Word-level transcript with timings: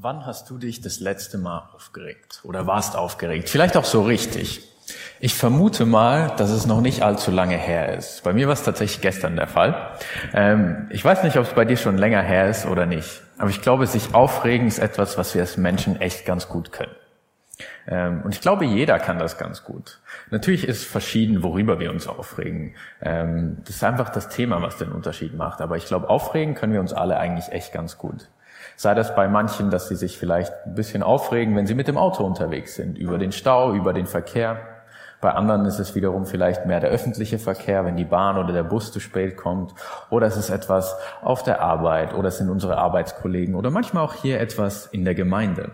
Wann 0.00 0.26
hast 0.26 0.48
du 0.48 0.58
dich 0.58 0.80
das 0.80 1.00
letzte 1.00 1.38
Mal 1.38 1.70
aufgeregt 1.74 2.42
oder 2.44 2.68
warst 2.68 2.94
aufgeregt? 2.94 3.48
Vielleicht 3.48 3.76
auch 3.76 3.84
so 3.84 4.02
richtig. 4.02 4.62
Ich 5.18 5.34
vermute 5.34 5.86
mal, 5.86 6.32
dass 6.36 6.50
es 6.50 6.66
noch 6.66 6.80
nicht 6.80 7.02
allzu 7.02 7.32
lange 7.32 7.56
her 7.56 7.98
ist. 7.98 8.22
Bei 8.22 8.32
mir 8.32 8.46
war 8.46 8.52
es 8.52 8.62
tatsächlich 8.62 9.00
gestern 9.00 9.34
der 9.34 9.48
Fall. 9.48 9.90
Ähm, 10.32 10.86
ich 10.90 11.04
weiß 11.04 11.24
nicht, 11.24 11.36
ob 11.36 11.46
es 11.46 11.52
bei 11.52 11.64
dir 11.64 11.76
schon 11.76 11.98
länger 11.98 12.22
her 12.22 12.48
ist 12.48 12.64
oder 12.64 12.86
nicht. 12.86 13.22
Aber 13.38 13.50
ich 13.50 13.60
glaube, 13.60 13.88
sich 13.88 14.14
aufregen 14.14 14.68
ist 14.68 14.78
etwas, 14.78 15.18
was 15.18 15.34
wir 15.34 15.40
als 15.40 15.56
Menschen 15.56 16.00
echt 16.00 16.24
ganz 16.24 16.48
gut 16.48 16.70
können. 16.70 16.94
Ähm, 17.88 18.22
und 18.22 18.32
ich 18.32 18.40
glaube, 18.40 18.66
jeder 18.66 19.00
kann 19.00 19.18
das 19.18 19.36
ganz 19.36 19.64
gut. 19.64 19.98
Natürlich 20.30 20.68
ist 20.68 20.82
es 20.82 20.84
verschieden, 20.84 21.42
worüber 21.42 21.80
wir 21.80 21.90
uns 21.90 22.06
aufregen. 22.06 22.76
Ähm, 23.02 23.56
das 23.64 23.74
ist 23.74 23.84
einfach 23.84 24.10
das 24.10 24.28
Thema, 24.28 24.62
was 24.62 24.76
den 24.76 24.92
Unterschied 24.92 25.34
macht. 25.34 25.60
Aber 25.60 25.76
ich 25.76 25.86
glaube, 25.86 26.08
aufregen 26.08 26.54
können 26.54 26.72
wir 26.72 26.80
uns 26.80 26.92
alle 26.92 27.18
eigentlich 27.18 27.50
echt 27.50 27.72
ganz 27.72 27.98
gut. 27.98 28.28
Sei 28.80 28.94
das 28.94 29.16
bei 29.16 29.26
manchen, 29.26 29.70
dass 29.70 29.88
sie 29.88 29.96
sich 29.96 30.18
vielleicht 30.18 30.52
ein 30.64 30.76
bisschen 30.76 31.02
aufregen, 31.02 31.56
wenn 31.56 31.66
sie 31.66 31.74
mit 31.74 31.88
dem 31.88 31.98
Auto 31.98 32.22
unterwegs 32.22 32.76
sind, 32.76 32.96
über 32.96 33.18
den 33.18 33.32
Stau, 33.32 33.74
über 33.74 33.92
den 33.92 34.06
Verkehr. 34.06 34.60
Bei 35.20 35.32
anderen 35.32 35.64
ist 35.64 35.80
es 35.80 35.96
wiederum 35.96 36.26
vielleicht 36.26 36.64
mehr 36.64 36.78
der 36.78 36.90
öffentliche 36.90 37.40
Verkehr, 37.40 37.84
wenn 37.84 37.96
die 37.96 38.04
Bahn 38.04 38.38
oder 38.38 38.52
der 38.52 38.62
Bus 38.62 38.92
zu 38.92 39.00
spät 39.00 39.36
kommt. 39.36 39.74
Oder 40.10 40.28
es 40.28 40.36
ist 40.36 40.50
etwas 40.50 40.96
auf 41.22 41.42
der 41.42 41.60
Arbeit 41.60 42.14
oder 42.14 42.28
es 42.28 42.38
sind 42.38 42.50
unsere 42.50 42.78
Arbeitskollegen 42.78 43.56
oder 43.56 43.72
manchmal 43.72 44.04
auch 44.04 44.14
hier 44.14 44.38
etwas 44.38 44.86
in 44.86 45.04
der 45.04 45.16
Gemeinde. 45.16 45.72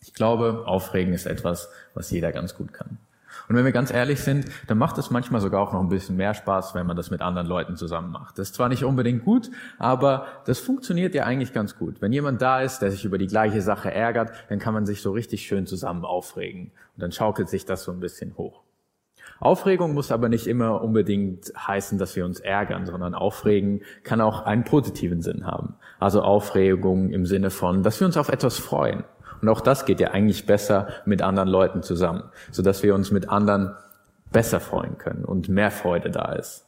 Ich 0.00 0.14
glaube, 0.14 0.62
Aufregen 0.64 1.14
ist 1.14 1.26
etwas, 1.26 1.70
was 1.92 2.08
jeder 2.12 2.30
ganz 2.30 2.54
gut 2.54 2.72
kann. 2.72 2.98
Und 3.48 3.56
wenn 3.56 3.64
wir 3.64 3.72
ganz 3.72 3.92
ehrlich 3.92 4.20
sind, 4.20 4.46
dann 4.66 4.78
macht 4.78 4.98
es 4.98 5.10
manchmal 5.10 5.40
sogar 5.40 5.60
auch 5.60 5.72
noch 5.72 5.80
ein 5.80 5.88
bisschen 5.88 6.16
mehr 6.16 6.34
Spaß, 6.34 6.74
wenn 6.74 6.86
man 6.86 6.96
das 6.96 7.10
mit 7.10 7.20
anderen 7.20 7.46
Leuten 7.46 7.76
zusammen 7.76 8.10
macht. 8.10 8.38
Das 8.38 8.48
ist 8.48 8.54
zwar 8.54 8.68
nicht 8.68 8.84
unbedingt 8.84 9.24
gut, 9.24 9.50
aber 9.78 10.26
das 10.46 10.58
funktioniert 10.58 11.14
ja 11.14 11.24
eigentlich 11.24 11.52
ganz 11.52 11.76
gut. 11.76 12.00
Wenn 12.00 12.12
jemand 12.12 12.42
da 12.42 12.60
ist, 12.60 12.80
der 12.80 12.90
sich 12.90 13.04
über 13.04 13.18
die 13.18 13.26
gleiche 13.26 13.62
Sache 13.62 13.92
ärgert, 13.92 14.32
dann 14.48 14.58
kann 14.58 14.74
man 14.74 14.86
sich 14.86 15.02
so 15.02 15.12
richtig 15.12 15.42
schön 15.42 15.66
zusammen 15.66 16.04
aufregen. 16.04 16.72
Und 16.96 17.02
dann 17.02 17.12
schaukelt 17.12 17.48
sich 17.48 17.64
das 17.64 17.84
so 17.84 17.92
ein 17.92 18.00
bisschen 18.00 18.36
hoch. 18.36 18.62
Aufregung 19.42 19.92
muss 19.92 20.12
aber 20.12 20.28
nicht 20.28 20.46
immer 20.46 20.82
unbedingt 20.82 21.52
heißen, 21.56 21.98
dass 21.98 22.14
wir 22.14 22.24
uns 22.24 22.38
ärgern, 22.38 22.86
sondern 22.86 23.14
Aufregen 23.14 23.82
kann 24.04 24.20
auch 24.20 24.44
einen 24.44 24.62
positiven 24.62 25.20
Sinn 25.20 25.46
haben. 25.46 25.74
Also 25.98 26.22
Aufregung 26.22 27.10
im 27.10 27.26
Sinne 27.26 27.50
von, 27.50 27.82
dass 27.82 27.98
wir 27.98 28.06
uns 28.06 28.16
auf 28.16 28.28
etwas 28.28 28.58
freuen. 28.58 29.02
Und 29.42 29.48
auch 29.48 29.60
das 29.60 29.84
geht 29.84 30.00
ja 30.00 30.12
eigentlich 30.12 30.46
besser 30.46 30.88
mit 31.04 31.20
anderen 31.20 31.48
Leuten 31.48 31.82
zusammen, 31.82 32.22
sodass 32.52 32.82
wir 32.82 32.94
uns 32.94 33.10
mit 33.10 33.28
anderen 33.28 33.74
besser 34.30 34.60
freuen 34.60 34.96
können 34.98 35.24
und 35.24 35.48
mehr 35.48 35.70
Freude 35.70 36.10
da 36.10 36.32
ist. 36.32 36.66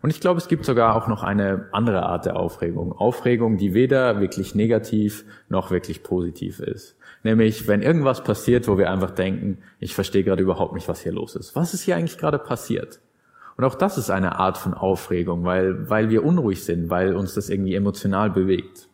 Und 0.00 0.10
ich 0.10 0.20
glaube, 0.20 0.38
es 0.38 0.46
gibt 0.46 0.64
sogar 0.64 0.94
auch 0.94 1.08
noch 1.08 1.24
eine 1.24 1.66
andere 1.72 2.04
Art 2.04 2.26
der 2.26 2.36
Aufregung. 2.36 2.92
Aufregung, 2.92 3.56
die 3.56 3.74
weder 3.74 4.20
wirklich 4.20 4.54
negativ 4.54 5.24
noch 5.48 5.70
wirklich 5.70 6.04
positiv 6.04 6.60
ist. 6.60 6.96
Nämlich, 7.24 7.66
wenn 7.66 7.82
irgendwas 7.82 8.22
passiert, 8.22 8.68
wo 8.68 8.78
wir 8.78 8.90
einfach 8.90 9.10
denken, 9.10 9.58
ich 9.80 9.94
verstehe 9.94 10.22
gerade 10.22 10.42
überhaupt 10.42 10.74
nicht, 10.74 10.88
was 10.88 11.00
hier 11.00 11.12
los 11.12 11.34
ist. 11.34 11.56
Was 11.56 11.74
ist 11.74 11.82
hier 11.82 11.96
eigentlich 11.96 12.18
gerade 12.18 12.38
passiert? 12.38 13.00
Und 13.56 13.64
auch 13.64 13.74
das 13.74 13.98
ist 13.98 14.10
eine 14.10 14.38
Art 14.38 14.56
von 14.56 14.72
Aufregung, 14.72 15.44
weil, 15.44 15.90
weil 15.90 16.10
wir 16.10 16.24
unruhig 16.24 16.64
sind, 16.64 16.90
weil 16.90 17.16
uns 17.16 17.34
das 17.34 17.48
irgendwie 17.48 17.74
emotional 17.74 18.30
bewegt. 18.30 18.87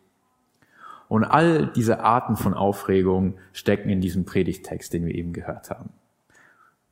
Und 1.15 1.23
all 1.23 1.67
diese 1.67 2.01
Arten 2.01 2.35
von 2.35 2.53
Aufregung 2.53 3.35
stecken 3.53 3.89
in 3.89 4.01
diesem 4.01 4.25
Predigtext, 4.25 4.91
den 4.91 5.05
wir 5.05 5.15
eben 5.15 5.31
gehört 5.31 5.69
haben. 5.69 5.91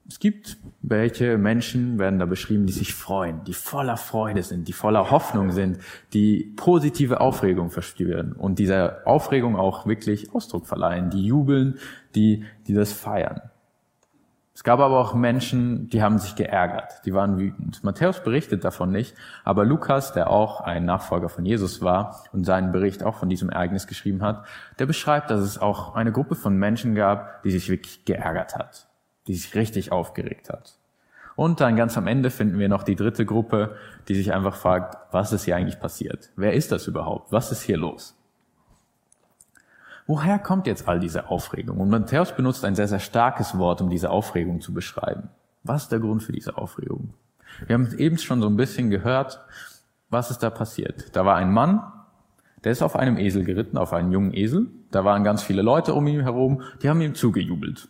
Es 0.08 0.18
gibt 0.18 0.56
welche 0.82 1.38
Menschen, 1.38 2.00
werden 2.00 2.20
da 2.20 2.26
beschrieben, 2.26 2.66
die 2.66 2.72
sich 2.72 2.94
freuen, 2.94 3.44
die 3.44 3.54
voller 3.54 3.98
Freude 3.98 4.42
sind, 4.42 4.70
die 4.70 4.72
voller 4.72 5.12
Hoffnung 5.12 5.52
sind, 5.52 5.80
die 6.14 6.54
positive 6.56 7.20
Aufregung 7.20 7.70
verspüren 7.70 8.32
und 8.32 8.60
dieser 8.60 9.06
Aufregung 9.06 9.58
auch 9.58 9.88
wirklich 9.88 10.34
Ausdruck 10.34 10.68
verleihen, 10.68 11.10
die 11.10 11.26
jubeln, 11.26 11.78
die, 12.16 12.46
die 12.68 12.74
das 12.74 12.94
feiern. 12.94 13.42
Es 14.56 14.64
gab 14.64 14.80
aber 14.80 15.00
auch 15.00 15.16
Menschen, 15.16 15.90
die 15.90 16.04
haben 16.04 16.20
sich 16.20 16.36
geärgert, 16.36 17.02
die 17.06 17.14
waren 17.14 17.40
wütend. 17.40 17.84
Matthäus 17.84 18.24
berichtet 18.24 18.64
davon 18.64 18.92
nicht, 18.92 19.16
aber 19.44 19.66
Lukas, 19.66 20.14
der 20.14 20.30
auch 20.30 20.62
ein 20.62 20.86
Nachfolger 20.86 21.28
von 21.28 21.44
Jesus 21.44 21.82
war 21.82 22.24
und 22.34 22.44
seinen 22.44 22.72
Bericht 22.72 23.02
auch 23.02 23.16
von 23.16 23.30
diesem 23.30 23.50
Ereignis 23.50 23.88
geschrieben 23.88 24.22
hat, 24.22 24.46
der 24.78 24.86
beschreibt, 24.86 25.32
dass 25.32 25.40
es 25.40 25.58
auch 25.58 25.96
eine 25.96 26.12
Gruppe 26.12 26.36
von 26.36 26.56
Menschen 26.56 26.94
gab, 26.94 27.42
die 27.42 27.50
sich 27.50 27.68
wirklich 27.68 28.06
geärgert 28.06 28.56
hat, 28.56 28.88
die 29.26 29.34
sich 29.34 29.56
richtig 29.56 29.92
aufgeregt 29.92 30.50
hat. 30.50 30.78
Und 31.36 31.60
dann 31.60 31.76
ganz 31.76 31.98
am 31.98 32.06
Ende 32.06 32.30
finden 32.30 32.60
wir 32.60 32.70
noch 32.70 32.84
die 32.84 32.96
dritte 32.96 33.26
Gruppe, 33.26 33.76
die 34.08 34.14
sich 34.14 34.34
einfach 34.34 34.56
fragt, 34.56 34.98
was 35.12 35.34
ist 35.34 35.46
hier 35.46 35.56
eigentlich 35.56 35.80
passiert? 35.80 36.30
Wer 36.36 36.54
ist 36.54 36.72
das 36.72 36.86
überhaupt? 36.86 37.32
Was 37.32 37.52
ist 37.52 37.64
hier 37.64 37.78
los? 37.78 38.16
Woher 40.06 40.38
kommt 40.40 40.68
jetzt 40.68 40.88
all 40.88 41.00
diese 41.00 41.30
Aufregung? 41.30 41.80
Und 41.80 41.90
Matthäus 41.90 42.36
benutzt 42.36 42.66
ein 42.66 42.76
sehr, 42.76 42.88
sehr 42.88 43.00
starkes 43.00 43.58
Wort, 43.58 43.82
um 43.82 43.90
diese 43.90 44.10
Aufregung 44.10 44.60
zu 44.60 44.74
beschreiben. 44.74 45.30
Was 45.64 45.84
ist 45.84 45.92
der 45.92 46.00
Grund 46.00 46.24
für 46.24 46.34
diese 46.34 46.58
Aufregung? 46.58 47.14
Wir 47.68 47.76
haben 47.76 47.98
eben 47.98 48.18
schon 48.18 48.42
so 48.42 48.48
ein 48.48 48.58
bisschen 48.58 48.90
gehört, 48.90 49.40
was 50.10 50.30
ist 50.30 50.40
da 50.40 50.50
passiert. 50.50 51.16
Da 51.16 51.26
war 51.26 51.36
ein 51.38 51.54
Mann, 51.54 51.82
der 52.64 52.72
ist 52.72 52.82
auf 52.82 52.96
einem 52.96 53.18
Esel 53.18 53.44
geritten, 53.44 53.78
auf 53.78 53.94
einen 53.94 54.12
jungen 54.12 54.34
Esel. 54.34 54.68
Da 54.92 55.06
waren 55.06 55.24
ganz 55.24 55.44
viele 55.44 55.62
Leute 55.62 55.94
um 55.94 56.06
ihn 56.08 56.22
herum, 56.22 56.62
die 56.82 56.90
haben 56.90 57.02
ihm 57.02 57.16
zugejubelt. 57.16 57.90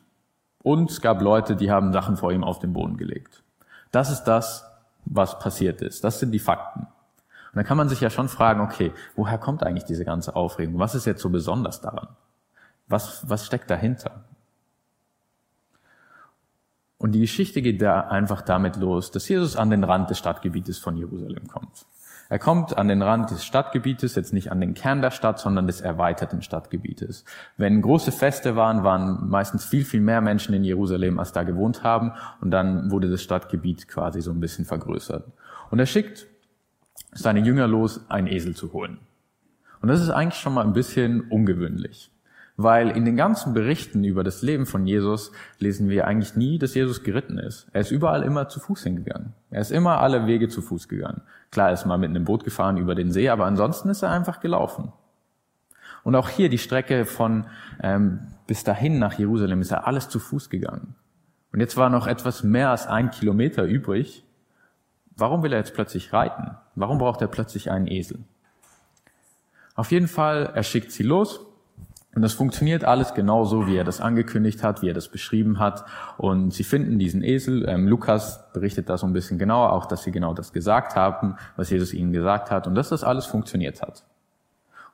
Und 0.62 0.90
es 0.90 1.01
gab 1.01 1.22
Leute, 1.22 1.56
die 1.56 1.72
haben 1.72 1.94
Sachen 1.94 2.16
vor 2.16 2.31
ihm 2.31 2.44
auf 2.44 2.59
den 2.59 2.74
Boden 2.74 2.97
gelegt. 2.97 3.44
Das 3.91 4.09
ist 4.09 4.24
das, 4.24 4.66
was 5.06 5.40
passiert 5.40 5.81
ist. 5.81 6.03
Das 6.03 6.19
sind 6.19 6.31
die 6.31 6.40
Fakten. 6.40 6.88
Und 7.53 7.57
dann 7.57 7.65
kann 7.65 7.77
man 7.77 7.87
sich 7.87 8.01
ja 8.01 8.09
schon 8.09 8.29
fragen, 8.29 8.61
okay, 8.61 8.91
woher 9.15 9.37
kommt 9.37 9.61
eigentlich 9.61 9.85
diese 9.85 10.05
ganze 10.05 10.35
Aufregung? 10.35 10.79
Was 10.79 10.95
ist 10.95 11.05
jetzt 11.05 11.21
so 11.21 11.29
besonders 11.29 11.81
daran? 11.81 12.07
Was, 12.87 13.29
was 13.29 13.45
steckt 13.45 13.69
dahinter? 13.69 14.23
Und 16.97 17.11
die 17.11 17.19
Geschichte 17.19 17.61
geht 17.61 17.79
da 17.81 18.01
einfach 18.01 18.41
damit 18.41 18.77
los, 18.77 19.11
dass 19.11 19.29
Jesus 19.29 19.55
an 19.55 19.69
den 19.69 19.83
Rand 19.83 20.09
des 20.09 20.17
Stadtgebietes 20.17 20.79
von 20.79 20.97
Jerusalem 20.97 21.47
kommt. 21.47 21.85
Er 22.29 22.39
kommt 22.39 22.75
an 22.75 22.87
den 22.87 23.03
Rand 23.03 23.29
des 23.29 23.45
Stadtgebietes, 23.45 24.15
jetzt 24.15 24.33
nicht 24.33 24.51
an 24.51 24.59
den 24.59 24.73
Kern 24.73 25.03
der 25.03 25.11
Stadt, 25.11 25.37
sondern 25.37 25.67
des 25.67 25.81
erweiterten 25.81 26.41
Stadtgebietes. 26.41 27.25
Wenn 27.57 27.83
große 27.83 28.11
Feste 28.11 28.55
waren, 28.55 28.83
waren 28.83 29.29
meistens 29.29 29.65
viel, 29.65 29.85
viel 29.85 30.01
mehr 30.01 30.21
Menschen 30.21 30.55
in 30.55 30.63
Jerusalem, 30.63 31.19
als 31.19 31.31
da 31.31 31.43
gewohnt 31.43 31.83
haben. 31.83 32.13
Und 32.41 32.49
dann 32.49 32.89
wurde 32.89 33.11
das 33.11 33.21
Stadtgebiet 33.21 33.87
quasi 33.87 34.21
so 34.21 34.31
ein 34.31 34.39
bisschen 34.39 34.65
vergrößert. 34.65 35.27
Und 35.69 35.77
er 35.77 35.85
schickt 35.85 36.25
seine 37.13 37.41
Jünger 37.41 37.68
los, 37.68 38.09
einen 38.09 38.28
Esel 38.28 38.56
zu 38.56 38.74
holen. 38.74 39.00
Und 39.81 39.90
das 39.90 40.01
ist 40.01 40.09
eigentlich 40.09 40.41
schon 40.41 40.53
mal 40.53 40.66
ein 40.66 40.74
bisschen 40.74 41.22
ungewöhnlich, 41.29 42.09
weil 42.56 42.90
in 42.90 43.03
den 43.03 43.18
ganzen 43.18 43.53
Berichten 43.53 44.03
über 44.03 44.24
das 44.24 44.41
Leben 44.41 44.66
von 44.66 44.88
Jesus 44.88 45.31
lesen 45.59 45.90
wir 45.90 46.07
eigentlich 46.07 46.35
nie, 46.35 46.57
dass 46.57 46.74
Jesus 46.74 47.03
geritten 47.03 47.38
ist. 47.38 47.68
Er 47.74 47.81
ist 47.81 47.91
überall 47.91 48.24
immer 48.24 48.47
zu 48.47 48.59
Fuß 48.59 48.84
hingegangen. 48.84 49.34
Er 49.50 49.62
ist 49.62 49.72
immer 49.72 50.00
alle 50.00 50.25
Wege 50.25 50.47
zu 50.47 50.62
Fuß 50.62 50.88
gegangen. 50.88 51.22
Klar, 51.51 51.68
er 51.68 51.74
ist 51.74 51.85
mal 51.85 51.97
mit 51.97 52.12
einem 52.12 52.24
Boot 52.24 52.44
gefahren 52.44 52.78
über 52.78 52.96
den 52.96 53.12
See, 53.12 53.30
aber 53.30 53.45
ansonsten 53.45 53.90
ist 53.90 54.03
er 54.03 54.12
einfach 54.12 54.40
gelaufen. 54.40 54.94
Und 56.03 56.16
auch 56.16 56.30
hier 56.30 56.50
die 56.50 56.57
Strecke 56.57 57.06
von 57.06 57.45
ähm, 57.81 58.19
bis 58.47 58.63
dahin 58.63 59.00
nach 59.00 59.13
Jerusalem 59.13 59.62
ist 59.62 59.72
er 59.72 59.88
alles 59.88 60.09
zu 60.09 60.19
Fuß 60.19 60.50
gegangen. 60.50 60.95
Und 61.51 61.59
jetzt 61.59 61.78
war 61.78 61.90
noch 61.90 62.07
etwas 62.07 62.44
mehr 62.44 62.72
als 62.72 62.88
ein 62.88 63.12
Kilometer 63.12 63.63
übrig 63.63 64.22
warum 65.16 65.44
will 65.44 65.53
er 65.53 65.59
jetzt 65.59 65.74
plötzlich 65.74 66.13
reiten? 66.13 66.57
Warum 66.75 66.97
braucht 66.97 67.22
er 67.22 67.28
plötzlich 67.28 67.72
einen 67.72 67.88
Esel? 67.88 68.19
Auf 69.75 69.91
jeden 69.91 70.07
Fall, 70.07 70.51
er 70.53 70.63
schickt 70.63 70.91
sie 70.91 71.03
los 71.03 71.40
und 72.16 72.22
das 72.22 72.34
funktioniert 72.34 72.84
alles 72.84 73.16
genauso, 73.16 73.66
wie 73.66 73.75
er 73.75 73.84
das 73.84 74.00
angekündigt 74.00 74.62
hat, 74.62 74.84
wie 74.84 74.90
er 74.90 74.94
das 74.94 75.09
beschrieben 75.09 75.57
hat. 75.57 75.84
Und 76.18 76.53
sie 76.53 76.63
finden 76.63 77.00
diesen 77.00 77.24
Esel. 77.24 77.68
Ähm, 77.68 77.88
Lukas 77.88 78.51
berichtet 78.53 78.88
das 78.90 79.01
so 79.01 79.07
ein 79.07 79.13
bisschen 79.13 79.40
genauer, 79.40 79.74
auch 79.74 79.88
dass 79.88 80.03
sie 80.03 80.12
genau 80.12 80.34
das 80.35 80.53
gesagt 80.53 80.96
haben, 80.96 81.38
was 81.56 81.72
Jesus 81.72 81.91
ihnen 81.94 82.13
gesagt 82.13 82.51
hat 82.51 82.68
und 82.68 82.75
dass 82.75 82.90
das 82.90 83.03
alles 83.03 83.25
funktioniert 83.25 83.81
hat. 83.81 84.03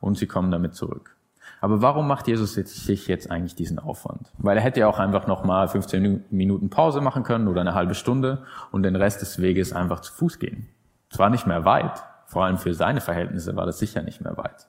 Und 0.00 0.16
sie 0.16 0.26
kommen 0.26 0.50
damit 0.50 0.74
zurück. 0.74 1.14
Aber 1.60 1.82
warum 1.82 2.08
macht 2.08 2.26
Jesus 2.26 2.54
sich 2.54 3.06
jetzt 3.06 3.30
eigentlich 3.30 3.54
diesen 3.54 3.78
Aufwand? 3.78 4.32
Weil 4.38 4.56
er 4.56 4.62
hätte 4.62 4.80
ja 4.80 4.88
auch 4.88 4.98
einfach 4.98 5.26
nochmal 5.26 5.68
15 5.68 6.24
Minuten 6.30 6.70
Pause 6.70 7.02
machen 7.02 7.22
können 7.22 7.48
oder 7.48 7.60
eine 7.60 7.74
halbe 7.74 7.94
Stunde 7.94 8.44
und 8.72 8.82
den 8.82 8.96
Rest 8.96 9.20
des 9.20 9.40
Weges 9.40 9.72
einfach 9.72 10.00
zu 10.00 10.12
Fuß 10.14 10.38
gehen. 10.38 10.68
Zwar 11.10 11.28
nicht 11.28 11.46
mehr 11.46 11.64
weit, 11.64 12.02
vor 12.26 12.44
allem 12.44 12.56
für 12.56 12.72
seine 12.72 13.00
Verhältnisse 13.00 13.56
war 13.56 13.66
das 13.66 13.78
sicher 13.78 14.02
nicht 14.02 14.22
mehr 14.22 14.36
weit. 14.36 14.68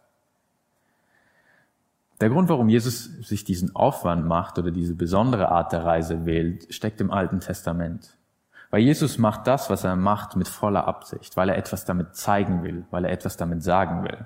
Der 2.20 2.30
Grund, 2.30 2.50
warum 2.50 2.70
Jesus 2.70 3.06
sich 3.22 3.46
diesen 3.46 3.76
Aufwand 3.76 4.28
macht 4.28 4.60
oder 4.60 4.70
diese 4.70 4.94
besondere 4.94 5.50
Art 5.50 5.72
der 5.72 5.84
Reise 5.86 6.26
wählt, 6.26 6.72
steckt 6.74 7.02
im 7.02 7.10
Alten 7.10 7.40
Testament. 7.40 8.18
Weil 8.70 8.82
Jesus 8.82 9.18
macht 9.18 9.48
das, 9.48 9.70
was 9.70 9.84
er 9.84 9.96
macht, 9.96 10.36
mit 10.36 10.48
voller 10.48 10.88
Absicht, 10.88 11.36
weil 11.36 11.50
er 11.50 11.58
etwas 11.58 11.84
damit 11.86 12.16
zeigen 12.16 12.64
will, 12.64 12.86
weil 12.92 13.06
er 13.06 13.12
etwas 13.12 13.38
damit 13.38 13.64
sagen 13.64 14.04
will. 14.04 14.26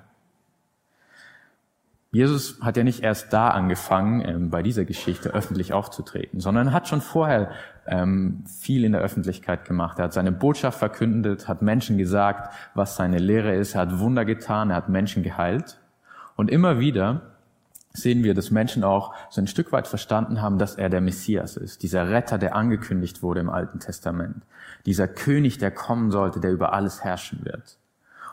Jesus 2.16 2.58
hat 2.62 2.78
ja 2.78 2.82
nicht 2.82 3.02
erst 3.02 3.30
da 3.34 3.48
angefangen, 3.48 4.26
ähm, 4.26 4.48
bei 4.48 4.62
dieser 4.62 4.86
Geschichte 4.86 5.34
öffentlich 5.34 5.74
aufzutreten, 5.74 6.40
sondern 6.40 6.72
hat 6.72 6.88
schon 6.88 7.02
vorher 7.02 7.50
ähm, 7.86 8.42
viel 8.46 8.84
in 8.84 8.92
der 8.92 9.02
Öffentlichkeit 9.02 9.66
gemacht. 9.66 9.98
Er 9.98 10.04
hat 10.04 10.14
seine 10.14 10.32
Botschaft 10.32 10.78
verkündet, 10.78 11.46
hat 11.46 11.60
Menschen 11.60 11.98
gesagt, 11.98 12.54
was 12.72 12.96
seine 12.96 13.18
Lehre 13.18 13.54
ist, 13.54 13.74
er 13.74 13.82
hat 13.82 13.98
Wunder 13.98 14.24
getan, 14.24 14.70
er 14.70 14.76
hat 14.76 14.88
Menschen 14.88 15.22
geheilt. 15.22 15.78
Und 16.36 16.50
immer 16.50 16.80
wieder 16.80 17.20
sehen 17.92 18.24
wir, 18.24 18.32
dass 18.32 18.50
Menschen 18.50 18.82
auch 18.82 19.12
so 19.28 19.42
ein 19.42 19.46
Stück 19.46 19.70
weit 19.72 19.86
verstanden 19.86 20.40
haben, 20.40 20.56
dass 20.56 20.74
er 20.74 20.88
der 20.88 21.02
Messias 21.02 21.58
ist, 21.58 21.82
dieser 21.82 22.08
Retter, 22.08 22.38
der 22.38 22.56
angekündigt 22.56 23.22
wurde 23.22 23.40
im 23.40 23.50
Alten 23.50 23.78
Testament, 23.78 24.42
dieser 24.86 25.06
König, 25.06 25.58
der 25.58 25.70
kommen 25.70 26.10
sollte, 26.10 26.40
der 26.40 26.52
über 26.52 26.72
alles 26.72 27.04
herrschen 27.04 27.44
wird. 27.44 27.76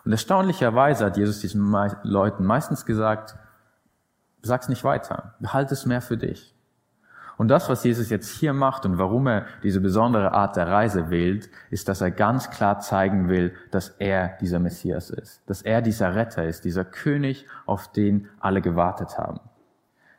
Und 0.05 0.13
erstaunlicherweise 0.13 1.03
hat 1.03 1.17
Jesus 1.17 1.41
diesen 1.41 1.69
Leuten 2.03 2.45
meistens 2.45 2.85
gesagt, 2.85 3.35
sag's 4.43 4.69
nicht 4.69 4.83
weiter, 4.83 5.33
behalte 5.39 5.73
es 5.73 5.85
mehr 5.85 6.01
für 6.01 6.17
dich. 6.17 6.53
Und 7.37 7.47
das, 7.47 7.67
was 7.67 7.83
Jesus 7.83 8.09
jetzt 8.09 8.29
hier 8.29 8.53
macht 8.53 8.85
und 8.85 8.99
warum 8.99 9.27
er 9.27 9.45
diese 9.63 9.81
besondere 9.81 10.33
Art 10.33 10.55
der 10.55 10.67
Reise 10.67 11.09
wählt, 11.09 11.49
ist, 11.71 11.89
dass 11.89 12.01
er 12.01 12.11
ganz 12.11 12.51
klar 12.51 12.79
zeigen 12.79 13.27
will, 13.27 13.53
dass 13.71 13.89
er 13.89 14.37
dieser 14.39 14.59
Messias 14.59 15.09
ist, 15.09 15.41
dass 15.47 15.63
er 15.63 15.81
dieser 15.81 16.13
Retter 16.15 16.45
ist, 16.45 16.63
dieser 16.63 16.85
König, 16.85 17.47
auf 17.65 17.91
den 17.91 18.29
alle 18.39 18.61
gewartet 18.61 19.17
haben. 19.17 19.39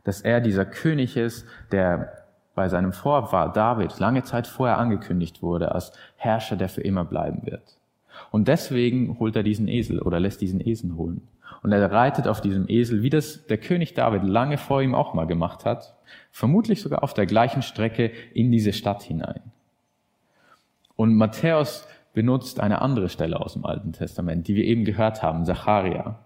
Dass 0.03 0.23
er 0.23 0.41
dieser 0.41 0.65
König 0.65 1.17
ist, 1.17 1.47
der 1.71 2.25
bei 2.55 2.69
seinem 2.69 2.93
Vorfahr 2.93 3.53
David 3.53 3.99
lange 3.99 4.25
Zeit 4.25 4.47
vorher 4.47 4.79
angekündigt 4.79 5.43
wurde 5.43 5.73
als 5.73 5.93
Herrscher, 6.17 6.57
der 6.57 6.69
für 6.69 6.83
immer 6.83 7.05
bleiben 7.05 7.47
wird. 7.47 7.79
Und 8.31 8.49
deswegen 8.49 9.19
holt 9.19 9.37
er 9.37 9.43
diesen 9.43 9.69
Esel 9.69 10.01
oder 10.01 10.21
lässt 10.21 10.41
diesen 10.41 10.61
Esel 10.61 10.95
holen. 10.95 11.27
Und 11.63 11.73
er 11.73 11.91
reitet 11.91 12.29
auf 12.29 12.41
diesem 12.41 12.69
Esel, 12.69 13.03
wie 13.03 13.11
das 13.11 13.47
der 13.47 13.59
König 13.59 13.95
David 13.95 14.23
lange 14.23 14.59
vor 14.59 14.83
ihm 14.83 14.95
auch 14.95 15.15
mal 15.15 15.27
gemacht 15.27 15.65
hat, 15.65 15.97
vermutlich 16.31 16.83
sogar 16.83 17.03
auf 17.03 17.15
der 17.15 17.27
gleichen 17.27 17.63
Strecke 17.63 18.11
in 18.35 18.51
diese 18.51 18.73
Stadt 18.73 19.03
hinein. 19.03 19.41
Und 20.97 21.15
Matthäus 21.15 21.87
benutzt 22.13 22.61
eine 22.61 22.81
andere 22.81 23.09
Stelle 23.09 23.41
aus 23.41 23.55
dem 23.55 23.65
Alten 23.67 23.93
Testament, 23.93 24.47
die 24.47 24.55
wir 24.55 24.65
eben 24.65 24.85
gehört 24.85 25.23
haben, 25.23 25.45
Zacharia, 25.45 26.21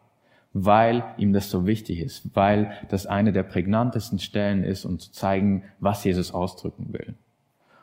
weil 0.53 1.05
ihm 1.17 1.33
das 1.33 1.51
so 1.51 1.67
wichtig 1.67 2.01
ist, 2.01 2.35
weil 2.35 2.73
das 2.89 3.07
eine 3.07 3.33
der 3.33 3.43
prägnantesten 3.43 4.19
Stellen 4.19 4.65
ist, 4.65 4.85
um 4.85 4.99
zu 4.99 5.13
zeigen, 5.13 5.65
was 5.81 6.05
Jesus 6.05 6.33
ausdrücken 6.33 6.93
will. 6.93 7.15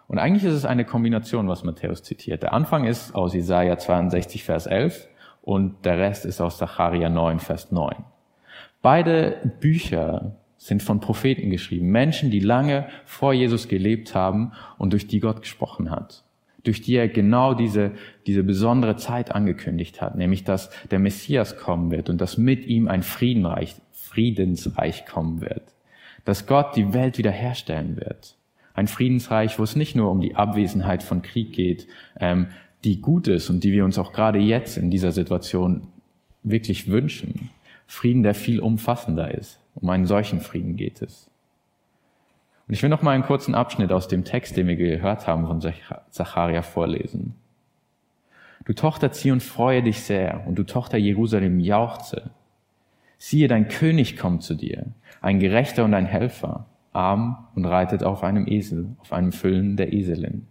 Und 0.08 0.20
eigentlich 0.20 0.44
ist 0.44 0.54
es 0.54 0.66
eine 0.66 0.86
Kombination, 0.86 1.48
was 1.48 1.64
Matthäus 1.64 2.04
zitiert. 2.04 2.44
Der 2.44 2.54
Anfang 2.54 2.86
ist 2.86 3.16
aus 3.16 3.34
Isaiah 3.34 3.78
62, 3.78 4.44
Vers 4.44 4.68
11 4.68 5.08
und 5.46 5.86
der 5.86 6.00
Rest 6.00 6.26
ist 6.26 6.42
aus 6.42 6.58
Zacharia 6.58 7.08
9, 7.08 7.40
Vers 7.40 7.72
9. 7.72 8.04
Beide 8.82 9.54
Bücher 9.62 10.36
sind 10.58 10.82
von 10.82 11.00
Propheten 11.00 11.52
geschrieben, 11.52 11.90
Menschen, 11.90 12.32
die 12.32 12.40
lange 12.40 12.88
vor 13.06 13.32
Jesus 13.34 13.68
gelebt 13.68 14.16
haben 14.16 14.54
und 14.80 14.92
durch 14.92 15.08
die 15.08 15.20
Gott 15.20 15.42
gesprochen 15.42 15.92
hat, 15.92 16.24
durch 16.64 16.82
die 16.82 16.96
er 16.96 17.08
genau 17.08 17.54
diese, 17.54 17.92
diese 18.26 18.44
besondere 18.44 18.96
Zeit 18.96 19.32
angekündigt 19.32 20.02
hat, 20.02 20.16
nämlich 20.16 20.44
dass 20.44 20.72
der 20.90 20.98
Messias 20.98 21.58
kommen 21.58 21.92
wird 21.92 22.10
und 22.10 22.20
dass 22.20 22.40
mit 22.40 22.66
ihm 22.66 22.88
ein 22.88 23.04
Friedenreich, 23.04 23.76
Friedensreich 23.92 25.06
kommen 25.06 25.42
wird, 25.42 25.76
dass 26.26 26.48
Gott 26.48 26.76
die 26.76 26.92
Welt 26.94 27.20
wiederherstellen 27.20 27.98
wird. 27.98 28.36
Ein 28.74 28.88
Friedensreich, 28.88 29.60
wo 29.60 29.64
es 29.64 29.76
nicht 29.76 29.96
nur 29.96 30.10
um 30.10 30.22
die 30.22 30.36
Abwesenheit 30.36 31.04
von 31.04 31.22
Krieg 31.22 31.54
geht, 31.54 31.88
ähm, 32.20 32.48
die 32.86 33.02
gut 33.02 33.28
ist 33.28 33.50
und 33.50 33.64
die 33.64 33.72
wir 33.72 33.84
uns 33.84 33.98
auch 33.98 34.14
gerade 34.14 34.40
jetzt 34.40 34.78
in 34.78 34.92
dieser 34.92 35.12
Situation 35.12 35.88
wirklich 36.44 36.88
wünschen. 36.88 37.50
Frieden, 37.88 38.24
der 38.24 38.36
viel 38.36 38.60
umfassender 38.60 39.34
ist. 39.34 39.60
Um 39.76 39.90
einen 39.90 40.06
solchen 40.06 40.40
Frieden 40.40 40.78
geht 40.78 41.02
es. 41.02 41.30
Und 42.68 42.74
ich 42.74 42.82
will 42.82 42.90
noch 42.90 43.02
mal 43.02 43.12
einen 43.12 43.24
kurzen 43.24 43.54
Abschnitt 43.54 43.92
aus 43.92 44.08
dem 44.08 44.24
Text, 44.24 44.56
den 44.56 44.68
wir 44.68 44.76
gehört 44.76 45.28
haben, 45.28 45.46
von 45.46 45.62
Zacharia 46.10 46.62
vorlesen. 46.62 47.36
Du 48.64 48.74
Tochter 48.74 49.12
Zion, 49.12 49.40
freue 49.40 49.84
dich 49.84 50.02
sehr, 50.02 50.48
und 50.48 50.56
du 50.56 50.64
Tochter 50.64 50.98
Jerusalem, 50.98 51.60
jauchze. 51.60 52.32
Siehe, 53.18 53.48
dein 53.48 53.68
König 53.68 54.18
kommt 54.18 54.42
zu 54.42 54.56
dir, 54.56 54.88
ein 55.22 55.40
Gerechter 55.40 55.86
und 55.86 55.94
ein 55.94 56.06
Helfer 56.06 56.66
arm 56.96 57.48
und 57.56 57.66
reitet 57.66 58.04
auf 58.04 58.24
einem 58.24 58.48
Esel, 58.48 58.96
auf 59.00 59.12
einem 59.12 59.32
Füllen 59.32 59.76
der 59.76 59.94
Eselin. 59.94 60.48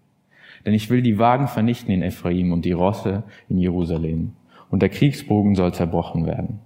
Denn 0.65 0.75
ich 0.75 0.91
will 0.91 1.03
die 1.03 1.19
Wagen 1.19 1.49
vernichten 1.49 1.93
in 1.93 2.03
Ephraim 2.03 2.53
und 2.53 2.65
die 2.65 2.73
Rosse 2.73 3.23
in 3.49 3.59
Jerusalem. 3.59 4.33
Und 4.71 4.81
der 4.81 4.89
Kriegsbogen 4.89 5.55
soll 5.55 5.75
zerbrochen 5.75 6.27
werden. 6.27 6.61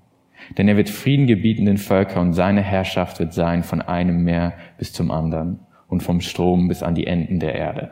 Denn 0.56 0.68
er 0.68 0.76
wird 0.76 0.88
Frieden 0.88 1.26
gebieten 1.26 1.66
den 1.66 1.78
Völker 1.78 2.20
und 2.20 2.32
seine 2.32 2.62
Herrschaft 2.62 3.18
wird 3.18 3.34
sein 3.34 3.62
von 3.62 3.82
einem 3.82 4.22
Meer 4.22 4.52
bis 4.78 4.92
zum 4.92 5.10
anderen 5.10 5.60
und 5.88 6.02
vom 6.02 6.20
Strom 6.20 6.68
bis 6.68 6.82
an 6.82 6.94
die 6.94 7.06
Enden 7.06 7.40
der 7.40 7.54
Erde. 7.54 7.90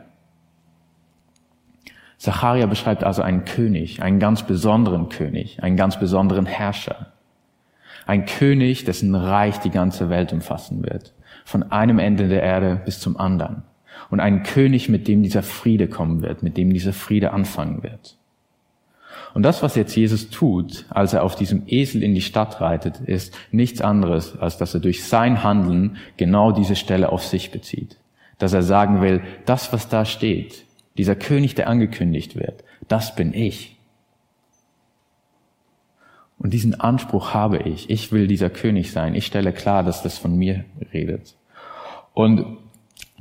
Zacharia 2.17 2.65
beschreibt 2.65 3.03
also 3.03 3.21
einen 3.21 3.45
König, 3.45 4.01
einen 4.01 4.19
ganz 4.19 4.43
besonderen 4.43 5.09
König, 5.09 5.61
einen 5.61 5.75
ganz 5.75 5.99
besonderen 5.99 6.45
Herrscher. 6.45 7.13
Ein 8.07 8.25
König, 8.25 8.85
dessen 8.85 9.13
Reich 9.13 9.59
die 9.59 9.69
ganze 9.69 10.09
Welt 10.09 10.33
umfassen 10.33 10.83
wird 10.83 11.13
von 11.47 11.63
einem 11.71 11.97
Ende 11.97 12.27
der 12.27 12.43
Erde 12.43 12.81
bis 12.83 12.99
zum 12.99 13.15
anderen. 13.15 13.63
Und 14.09 14.19
einen 14.19 14.43
König, 14.43 14.89
mit 14.89 15.07
dem 15.07 15.23
dieser 15.23 15.43
Friede 15.43 15.87
kommen 15.87 16.21
wird, 16.21 16.43
mit 16.43 16.57
dem 16.57 16.71
dieser 16.71 16.93
Friede 16.93 17.31
anfangen 17.31 17.83
wird. 17.83 18.17
Und 19.33 19.43
das, 19.43 19.61
was 19.61 19.75
jetzt 19.75 19.95
Jesus 19.95 20.29
tut, 20.29 20.85
als 20.89 21.13
er 21.13 21.23
auf 21.23 21.35
diesem 21.35 21.63
Esel 21.67 22.01
in 22.01 22.15
die 22.15 22.21
Stadt 22.21 22.59
reitet, 22.61 23.01
ist 23.01 23.37
nichts 23.51 23.81
anderes, 23.81 24.37
als 24.37 24.57
dass 24.57 24.73
er 24.73 24.79
durch 24.79 25.03
sein 25.03 25.43
Handeln 25.43 25.97
genau 26.17 26.51
diese 26.51 26.75
Stelle 26.75 27.11
auf 27.11 27.23
sich 27.23 27.51
bezieht. 27.51 27.97
Dass 28.39 28.53
er 28.53 28.63
sagen 28.63 29.01
will, 29.01 29.21
das, 29.45 29.73
was 29.73 29.89
da 29.89 30.05
steht, 30.05 30.65
dieser 30.97 31.15
König, 31.15 31.55
der 31.55 31.67
angekündigt 31.67 32.35
wird, 32.35 32.63
das 32.87 33.15
bin 33.15 33.33
ich. 33.33 33.77
Und 36.39 36.53
diesen 36.53 36.79
Anspruch 36.79 37.33
habe 37.33 37.59
ich. 37.59 37.89
Ich 37.89 38.11
will 38.11 38.27
dieser 38.27 38.49
König 38.49 38.91
sein. 38.91 39.15
Ich 39.15 39.25
stelle 39.25 39.53
klar, 39.53 39.83
dass 39.83 40.03
das 40.03 40.17
von 40.17 40.35
mir 40.35 40.65
redet. 40.93 41.35
Und 42.13 42.57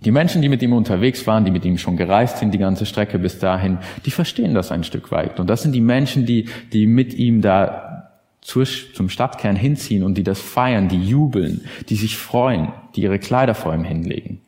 die 0.05 0.11
Menschen, 0.11 0.43
die 0.43 0.49
mit 0.49 0.63
ihm 0.63 0.73
unterwegs 0.73 1.27
waren, 1.27 1.45
die 1.45 1.51
mit 1.51 1.65
ihm 1.65 1.79
schon 1.79 1.97
gereist 1.97 2.39
sind, 2.39 2.53
die 2.53 2.59
ganze 2.59 2.87
Strecke 2.87 3.19
bis 3.19 3.39
dahin, 3.39 3.79
die 4.05 4.11
verstehen 4.11 4.55
das 4.55 4.71
ein 4.71 4.85
Stück 4.85 5.11
weit. 5.11 5.41
Und 5.41 5.49
das 5.49 5.63
sind 5.63 5.73
die 5.73 5.81
Menschen, 5.81 6.27
die, 6.27 6.49
die 6.73 6.87
mit 6.87 7.15
ihm 7.15 7.41
da 7.41 8.13
zum 8.41 9.09
Stadtkern 9.09 9.57
hinziehen 9.57 10.05
und 10.05 10.17
die 10.17 10.23
das 10.23 10.41
feiern, 10.41 10.89
die 10.89 11.03
jubeln, 11.03 11.63
die 11.89 11.97
sich 11.97 12.17
freuen, 12.17 12.69
die 12.95 13.03
ihre 13.03 13.19
Kleider 13.19 13.55
vor 13.55 13.75
ihm 13.75 13.83
hinlegen. 13.85 14.41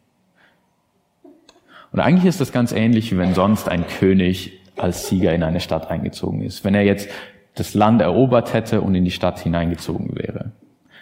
Und 1.90 2.00
eigentlich 2.00 2.26
ist 2.26 2.40
das 2.40 2.52
ganz 2.52 2.72
ähnlich, 2.72 3.10
wie 3.10 3.18
wenn 3.18 3.34
sonst 3.34 3.68
ein 3.68 3.86
König 3.86 4.60
als 4.76 5.08
Sieger 5.08 5.34
in 5.34 5.42
eine 5.42 5.60
Stadt 5.60 5.90
eingezogen 5.90 6.42
ist. 6.42 6.64
Wenn 6.64 6.74
er 6.74 6.82
jetzt 6.82 7.08
das 7.54 7.74
Land 7.74 8.00
erobert 8.00 8.52
hätte 8.54 8.82
und 8.82 8.94
in 8.94 9.04
die 9.04 9.10
Stadt 9.10 9.40
hineingezogen 9.40 10.14
wäre. 10.16 10.52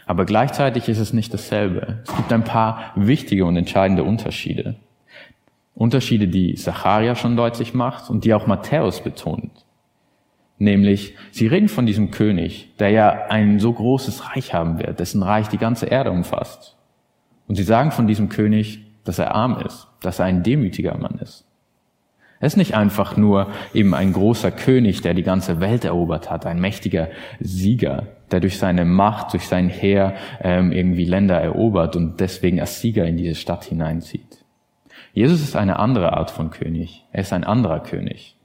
Aber 0.06 0.24
gleichzeitig 0.24 0.88
ist 0.88 1.00
es 1.00 1.12
nicht 1.12 1.34
dasselbe. 1.34 1.98
Es 2.06 2.16
gibt 2.16 2.32
ein 2.32 2.44
paar 2.44 2.92
wichtige 2.94 3.44
und 3.44 3.56
entscheidende 3.56 4.04
Unterschiede. 4.04 4.76
Unterschiede, 5.74 6.28
die 6.28 6.54
Zacharia 6.54 7.16
schon 7.16 7.36
deutlich 7.36 7.74
macht 7.74 8.08
und 8.08 8.24
die 8.24 8.32
auch 8.32 8.46
Matthäus 8.46 9.02
betont. 9.02 9.66
Nämlich, 10.58 11.14
sie 11.32 11.48
reden 11.48 11.68
von 11.68 11.84
diesem 11.84 12.12
König, 12.12 12.74
der 12.78 12.90
ja 12.90 13.26
ein 13.28 13.58
so 13.58 13.72
großes 13.72 14.30
Reich 14.34 14.54
haben 14.54 14.78
wird, 14.78 15.00
dessen 15.00 15.22
Reich 15.22 15.48
die 15.48 15.58
ganze 15.58 15.86
Erde 15.86 16.12
umfasst. 16.12 16.76
Und 17.46 17.56
sie 17.56 17.62
sagen 17.62 17.90
von 17.90 18.06
diesem 18.06 18.30
König, 18.30 18.80
dass 19.04 19.18
er 19.18 19.34
arm 19.34 19.58
ist, 19.66 19.88
dass 20.00 20.18
er 20.18 20.24
ein 20.24 20.42
demütiger 20.42 20.96
Mann 20.96 21.18
ist. 21.18 21.44
Er 22.40 22.46
ist 22.46 22.56
nicht 22.56 22.74
einfach 22.74 23.16
nur 23.16 23.50
eben 23.74 23.94
ein 23.94 24.12
großer 24.12 24.50
König, 24.50 25.02
der 25.02 25.14
die 25.14 25.22
ganze 25.22 25.60
Welt 25.60 25.84
erobert 25.84 26.30
hat, 26.30 26.46
ein 26.46 26.60
mächtiger 26.60 27.08
Sieger, 27.40 28.06
der 28.30 28.40
durch 28.40 28.58
seine 28.58 28.84
Macht, 28.84 29.32
durch 29.32 29.46
sein 29.46 29.68
Heer 29.68 30.14
ähm, 30.42 30.72
irgendwie 30.72 31.04
Länder 31.04 31.40
erobert 31.40 31.96
und 31.96 32.20
deswegen 32.20 32.60
als 32.60 32.80
Sieger 32.80 33.06
in 33.06 33.16
diese 33.16 33.34
Stadt 33.34 33.64
hineinzieht. 33.64 34.44
Jesus 35.12 35.40
ist 35.40 35.56
eine 35.56 35.78
andere 35.78 36.12
Art 36.12 36.30
von 36.30 36.50
König. 36.50 37.04
Er 37.12 37.22
ist 37.22 37.32
ein 37.32 37.44
anderer 37.44 37.80
König. 37.80 38.36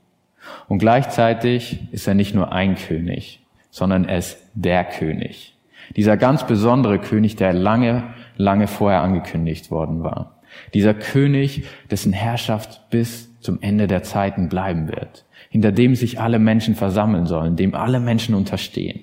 Und 0.68 0.80
gleichzeitig 0.80 1.80
ist 1.92 2.08
er 2.08 2.14
nicht 2.14 2.34
nur 2.34 2.52
ein 2.52 2.76
König, 2.76 3.42
sondern 3.70 4.06
er 4.06 4.18
ist 4.18 4.38
der 4.54 4.86
König. 4.86 5.56
Dieser 5.96 6.18
ganz 6.18 6.48
besondere 6.48 7.00
König, 7.00 7.36
der 7.36 7.54
lange, 7.54 8.14
lange 8.38 8.68
vorher 8.68 9.02
angekündigt 9.02 9.72
worden 9.72 10.04
war. 10.04 10.42
Dieser 10.74 10.94
König, 10.94 11.66
dessen 11.90 12.14
Herrschaft 12.14 12.90
bis 12.90 13.40
zum 13.40 13.62
Ende 13.62 13.88
der 13.88 14.04
Zeiten 14.04 14.50
bleiben 14.50 14.88
wird, 14.88 15.26
hinter 15.50 15.72
dem 15.72 15.96
sich 15.96 16.20
alle 16.20 16.40
Menschen 16.40 16.76
versammeln 16.76 17.26
sollen, 17.26 17.56
dem 17.56 17.76
alle 17.76 18.00
Menschen 18.00 18.36
unterstehen. 18.36 19.02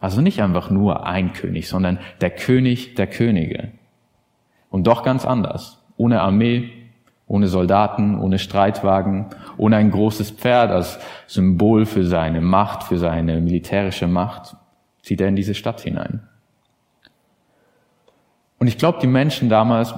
Also 0.00 0.20
nicht 0.20 0.42
einfach 0.42 0.70
nur 0.70 1.06
ein 1.06 1.32
König, 1.32 1.68
sondern 1.68 1.98
der 2.20 2.30
König 2.30 2.94
der 2.94 3.06
Könige. 3.06 3.72
Und 4.70 4.86
doch 4.86 5.02
ganz 5.02 5.24
anders. 5.24 5.82
Ohne 5.96 6.20
Armee, 6.20 6.70
ohne 7.26 7.48
Soldaten, 7.48 8.18
ohne 8.18 8.38
Streitwagen, 8.38 9.26
ohne 9.56 9.76
ein 9.76 9.90
großes 9.90 10.30
Pferd 10.30 10.70
als 10.70 10.98
Symbol 11.26 11.84
für 11.84 12.04
seine 12.04 12.40
Macht, 12.40 12.84
für 12.84 12.98
seine 12.98 13.40
militärische 13.40 14.06
Macht, 14.06 14.56
zieht 15.02 15.20
er 15.20 15.28
in 15.28 15.36
diese 15.36 15.54
Stadt 15.54 15.80
hinein. 15.80 16.22
Und 18.58 18.66
ich 18.66 18.78
glaube, 18.78 18.98
die 19.00 19.06
Menschen 19.06 19.48
damals 19.48 19.94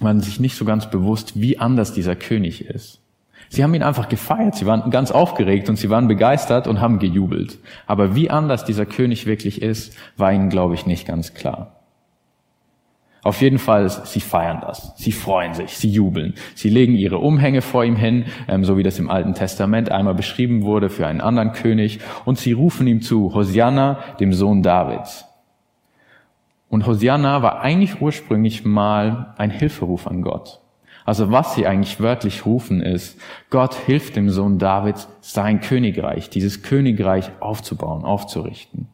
waren 0.00 0.20
sich 0.20 0.40
nicht 0.40 0.56
so 0.56 0.64
ganz 0.64 0.90
bewusst, 0.90 1.40
wie 1.40 1.58
anders 1.58 1.92
dieser 1.92 2.16
König 2.16 2.64
ist. 2.64 3.00
Sie 3.48 3.62
haben 3.62 3.74
ihn 3.74 3.82
einfach 3.82 4.08
gefeiert, 4.08 4.56
sie 4.56 4.66
waren 4.66 4.90
ganz 4.90 5.10
aufgeregt 5.10 5.68
und 5.68 5.76
sie 5.76 5.90
waren 5.90 6.08
begeistert 6.08 6.66
und 6.66 6.80
haben 6.80 6.98
gejubelt. 6.98 7.58
Aber 7.86 8.14
wie 8.14 8.30
anders 8.30 8.64
dieser 8.64 8.86
König 8.86 9.26
wirklich 9.26 9.62
ist, 9.62 9.96
war 10.16 10.32
ihnen, 10.32 10.48
glaube 10.48 10.74
ich, 10.74 10.86
nicht 10.86 11.06
ganz 11.06 11.34
klar. 11.34 11.72
Auf 13.26 13.40
jeden 13.40 13.58
Fall, 13.58 13.88
sie 13.90 14.20
feiern 14.20 14.60
das. 14.60 14.92
Sie 14.96 15.10
freuen 15.10 15.52
sich, 15.52 15.76
sie 15.76 15.90
jubeln. 15.90 16.34
Sie 16.54 16.68
legen 16.68 16.94
ihre 16.94 17.18
Umhänge 17.18 17.60
vor 17.60 17.84
ihm 17.84 17.96
hin, 17.96 18.26
ähm, 18.46 18.64
so 18.64 18.76
wie 18.76 18.84
das 18.84 19.00
im 19.00 19.10
Alten 19.10 19.34
Testament 19.34 19.90
einmal 19.90 20.14
beschrieben 20.14 20.62
wurde 20.62 20.90
für 20.90 21.08
einen 21.08 21.20
anderen 21.20 21.50
König. 21.50 21.98
Und 22.24 22.38
sie 22.38 22.52
rufen 22.52 22.86
ihm 22.86 23.02
zu, 23.02 23.34
Hosianna, 23.34 23.98
dem 24.20 24.32
Sohn 24.32 24.62
Davids. 24.62 25.24
Und 26.68 26.86
Hosianna 26.86 27.42
war 27.42 27.62
eigentlich 27.62 28.00
ursprünglich 28.00 28.64
mal 28.64 29.34
ein 29.38 29.50
Hilferuf 29.50 30.06
an 30.06 30.22
Gott. 30.22 30.60
Also 31.06 31.30
was 31.30 31.54
sie 31.54 31.66
eigentlich 31.66 32.00
wörtlich 32.00 32.44
rufen 32.44 32.82
ist, 32.82 33.18
Gott 33.48 33.74
hilft 33.74 34.16
dem 34.16 34.28
Sohn 34.28 34.58
Davids, 34.58 35.08
sein 35.20 35.60
Königreich, 35.60 36.28
dieses 36.28 36.62
Königreich 36.62 37.30
aufzubauen, 37.38 38.04
aufzurichten. 38.04 38.88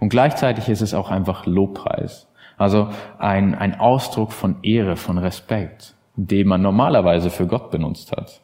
Und 0.00 0.08
gleichzeitig 0.08 0.70
ist 0.70 0.80
es 0.80 0.94
auch 0.94 1.10
einfach 1.10 1.44
Lobpreis. 1.44 2.28
Also 2.56 2.88
ein, 3.18 3.54
ein 3.54 3.78
Ausdruck 3.78 4.32
von 4.32 4.56
Ehre, 4.62 4.96
von 4.96 5.18
Respekt, 5.18 5.94
den 6.16 6.48
man 6.48 6.62
normalerweise 6.62 7.28
für 7.28 7.46
Gott 7.46 7.70
benutzt 7.70 8.10
hat. 8.10 8.40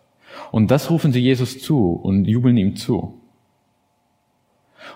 Und 0.50 0.70
das 0.70 0.90
rufen 0.90 1.10
sie 1.10 1.20
Jesus 1.20 1.60
zu 1.60 1.92
und 1.92 2.26
jubeln 2.26 2.56
ihm 2.58 2.76
zu. 2.76 3.18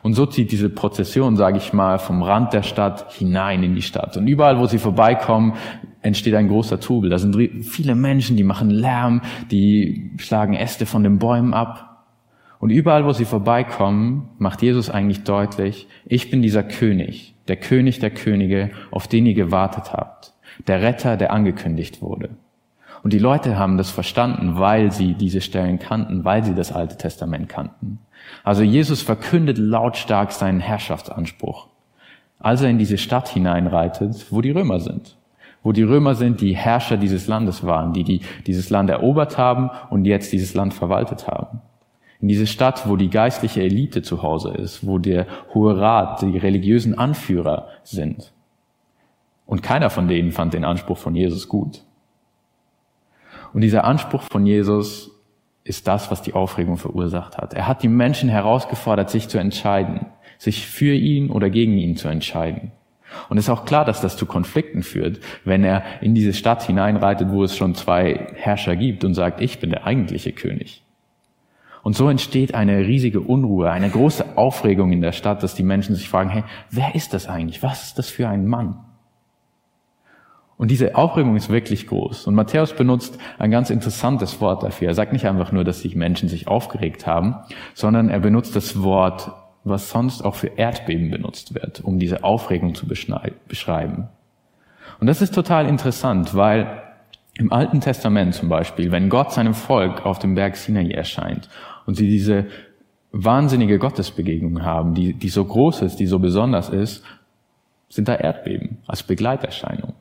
Und 0.02 0.12
so 0.12 0.26
zieht 0.26 0.52
diese 0.52 0.68
Prozession, 0.68 1.36
sage 1.36 1.56
ich 1.56 1.72
mal, 1.72 1.98
vom 1.98 2.22
Rand 2.22 2.52
der 2.52 2.62
Stadt 2.62 3.12
hinein 3.12 3.62
in 3.62 3.74
die 3.74 3.82
Stadt. 3.82 4.16
Und 4.16 4.26
überall, 4.26 4.58
wo 4.58 4.66
sie 4.66 4.78
vorbeikommen, 4.78 5.54
entsteht 6.02 6.34
ein 6.34 6.48
großer 6.48 6.80
Trubel. 6.80 7.10
Da 7.10 7.18
sind 7.18 7.36
viele 7.64 7.94
Menschen, 7.94 8.36
die 8.36 8.44
machen 8.44 8.70
Lärm, 8.70 9.22
die 9.50 10.12
schlagen 10.18 10.54
Äste 10.54 10.86
von 10.86 11.02
den 11.02 11.18
Bäumen 11.18 11.54
ab. 11.54 12.06
Und 12.60 12.70
überall, 12.70 13.04
wo 13.04 13.12
sie 13.12 13.24
vorbeikommen, 13.24 14.30
macht 14.38 14.62
Jesus 14.62 14.90
eigentlich 14.90 15.24
deutlich, 15.24 15.86
ich 16.04 16.30
bin 16.30 16.42
dieser 16.42 16.64
König, 16.64 17.34
der 17.46 17.56
König 17.56 18.00
der 18.00 18.10
Könige, 18.10 18.70
auf 18.90 19.06
den 19.06 19.26
ihr 19.26 19.34
gewartet 19.34 19.92
habt, 19.92 20.34
der 20.66 20.82
Retter, 20.82 21.16
der 21.16 21.32
angekündigt 21.32 22.02
wurde. 22.02 22.30
Und 23.04 23.12
die 23.12 23.18
Leute 23.20 23.56
haben 23.56 23.76
das 23.76 23.90
verstanden, 23.90 24.58
weil 24.58 24.90
sie 24.90 25.14
diese 25.14 25.40
Stellen 25.40 25.78
kannten, 25.78 26.24
weil 26.24 26.44
sie 26.44 26.54
das 26.54 26.72
Alte 26.72 26.96
Testament 26.96 27.48
kannten. 27.48 28.00
Also 28.42 28.62
Jesus 28.62 29.02
verkündet 29.02 29.56
lautstark 29.56 30.32
seinen 30.32 30.60
Herrschaftsanspruch, 30.60 31.68
als 32.40 32.62
er 32.62 32.70
in 32.70 32.78
diese 32.78 32.98
Stadt 32.98 33.28
hineinreitet, 33.28 34.26
wo 34.30 34.40
die 34.40 34.50
Römer 34.50 34.80
sind. 34.80 35.16
Wo 35.62 35.72
die 35.72 35.82
Römer 35.82 36.14
sind, 36.14 36.40
die 36.40 36.56
Herrscher 36.56 36.96
dieses 36.96 37.26
Landes 37.26 37.64
waren, 37.64 37.92
die, 37.92 38.04
die 38.04 38.20
dieses 38.46 38.70
Land 38.70 38.90
erobert 38.90 39.38
haben 39.38 39.70
und 39.90 40.04
jetzt 40.04 40.32
dieses 40.32 40.54
Land 40.54 40.74
verwaltet 40.74 41.26
haben 41.26 41.60
in 42.20 42.28
diese 42.28 42.46
Stadt, 42.46 42.88
wo 42.88 42.96
die 42.96 43.10
geistliche 43.10 43.62
Elite 43.62 44.02
zu 44.02 44.22
Hause 44.22 44.50
ist, 44.50 44.86
wo 44.86 44.98
der 44.98 45.26
Hohe 45.54 45.78
Rat, 45.78 46.22
die 46.22 46.36
religiösen 46.36 46.98
Anführer 46.98 47.68
sind. 47.84 48.32
Und 49.46 49.62
keiner 49.62 49.88
von 49.88 50.08
denen 50.08 50.32
fand 50.32 50.52
den 50.52 50.64
Anspruch 50.64 50.98
von 50.98 51.14
Jesus 51.14 51.48
gut. 51.48 51.84
Und 53.52 53.60
dieser 53.62 53.84
Anspruch 53.84 54.22
von 54.30 54.44
Jesus 54.44 55.12
ist 55.64 55.86
das, 55.86 56.10
was 56.10 56.22
die 56.22 56.34
Aufregung 56.34 56.76
verursacht 56.76 57.38
hat. 57.38 57.54
Er 57.54 57.66
hat 57.66 57.82
die 57.82 57.88
Menschen 57.88 58.28
herausgefordert, 58.28 59.10
sich 59.10 59.28
zu 59.28 59.38
entscheiden, 59.38 60.06
sich 60.38 60.66
für 60.66 60.94
ihn 60.94 61.30
oder 61.30 61.50
gegen 61.50 61.78
ihn 61.78 61.96
zu 61.96 62.08
entscheiden. 62.08 62.72
Und 63.28 63.38
es 63.38 63.44
ist 63.44 63.50
auch 63.50 63.64
klar, 63.64 63.84
dass 63.84 64.00
das 64.00 64.16
zu 64.16 64.26
Konflikten 64.26 64.82
führt, 64.82 65.20
wenn 65.44 65.64
er 65.64 65.82
in 66.00 66.14
diese 66.14 66.32
Stadt 66.32 66.62
hineinreitet, 66.62 67.30
wo 67.30 67.44
es 67.44 67.56
schon 67.56 67.74
zwei 67.74 68.28
Herrscher 68.34 68.76
gibt 68.76 69.04
und 69.04 69.14
sagt, 69.14 69.40
ich 69.40 69.60
bin 69.60 69.70
der 69.70 69.86
eigentliche 69.86 70.32
König. 70.32 70.82
Und 71.82 71.96
so 71.96 72.08
entsteht 72.08 72.54
eine 72.54 72.80
riesige 72.80 73.20
Unruhe, 73.20 73.70
eine 73.70 73.88
große 73.88 74.36
Aufregung 74.36 74.92
in 74.92 75.00
der 75.00 75.12
Stadt, 75.12 75.42
dass 75.42 75.54
die 75.54 75.62
Menschen 75.62 75.94
sich 75.94 76.08
fragen, 76.08 76.28
hey, 76.28 76.44
wer 76.70 76.94
ist 76.94 77.14
das 77.14 77.28
eigentlich? 77.28 77.62
Was 77.62 77.84
ist 77.84 77.98
das 77.98 78.08
für 78.10 78.28
ein 78.28 78.46
Mann? 78.46 78.80
Und 80.58 80.72
diese 80.72 80.96
Aufregung 80.96 81.36
ist 81.36 81.50
wirklich 81.50 81.86
groß. 81.86 82.26
Und 82.26 82.34
Matthäus 82.34 82.74
benutzt 82.74 83.16
ein 83.38 83.52
ganz 83.52 83.70
interessantes 83.70 84.40
Wort 84.40 84.64
dafür. 84.64 84.88
Er 84.88 84.94
sagt 84.94 85.12
nicht 85.12 85.26
einfach 85.26 85.52
nur, 85.52 85.62
dass 85.62 85.82
die 85.82 85.94
Menschen 85.94 86.28
sich 86.28 86.48
aufgeregt 86.48 87.06
haben, 87.06 87.36
sondern 87.74 88.10
er 88.10 88.18
benutzt 88.18 88.56
das 88.56 88.82
Wort, 88.82 89.30
was 89.68 89.90
sonst 89.90 90.22
auch 90.22 90.34
für 90.34 90.48
Erdbeben 90.48 91.10
benutzt 91.10 91.54
wird, 91.54 91.80
um 91.80 91.98
diese 91.98 92.24
Aufregung 92.24 92.74
zu 92.74 92.86
beschreiben. 92.86 94.08
Und 95.00 95.06
das 95.06 95.22
ist 95.22 95.34
total 95.34 95.66
interessant, 95.66 96.34
weil 96.34 96.82
im 97.38 97.52
Alten 97.52 97.80
Testament 97.80 98.34
zum 98.34 98.48
Beispiel, 98.48 98.90
wenn 98.90 99.08
Gott 99.08 99.32
seinem 99.32 99.54
Volk 99.54 100.04
auf 100.04 100.18
dem 100.18 100.34
Berg 100.34 100.56
Sinai 100.56 100.90
erscheint 100.90 101.48
und 101.86 101.94
sie 101.94 102.08
diese 102.08 102.46
wahnsinnige 103.12 103.78
Gottesbegegnung 103.78 104.62
haben, 104.62 104.94
die, 104.94 105.12
die 105.14 105.28
so 105.28 105.44
groß 105.44 105.82
ist, 105.82 105.96
die 105.96 106.06
so 106.06 106.18
besonders 106.18 106.68
ist, 106.68 107.04
sind 107.88 108.08
da 108.08 108.16
Erdbeben 108.16 108.78
als 108.86 109.02
Begleiterscheinung. 109.02 109.94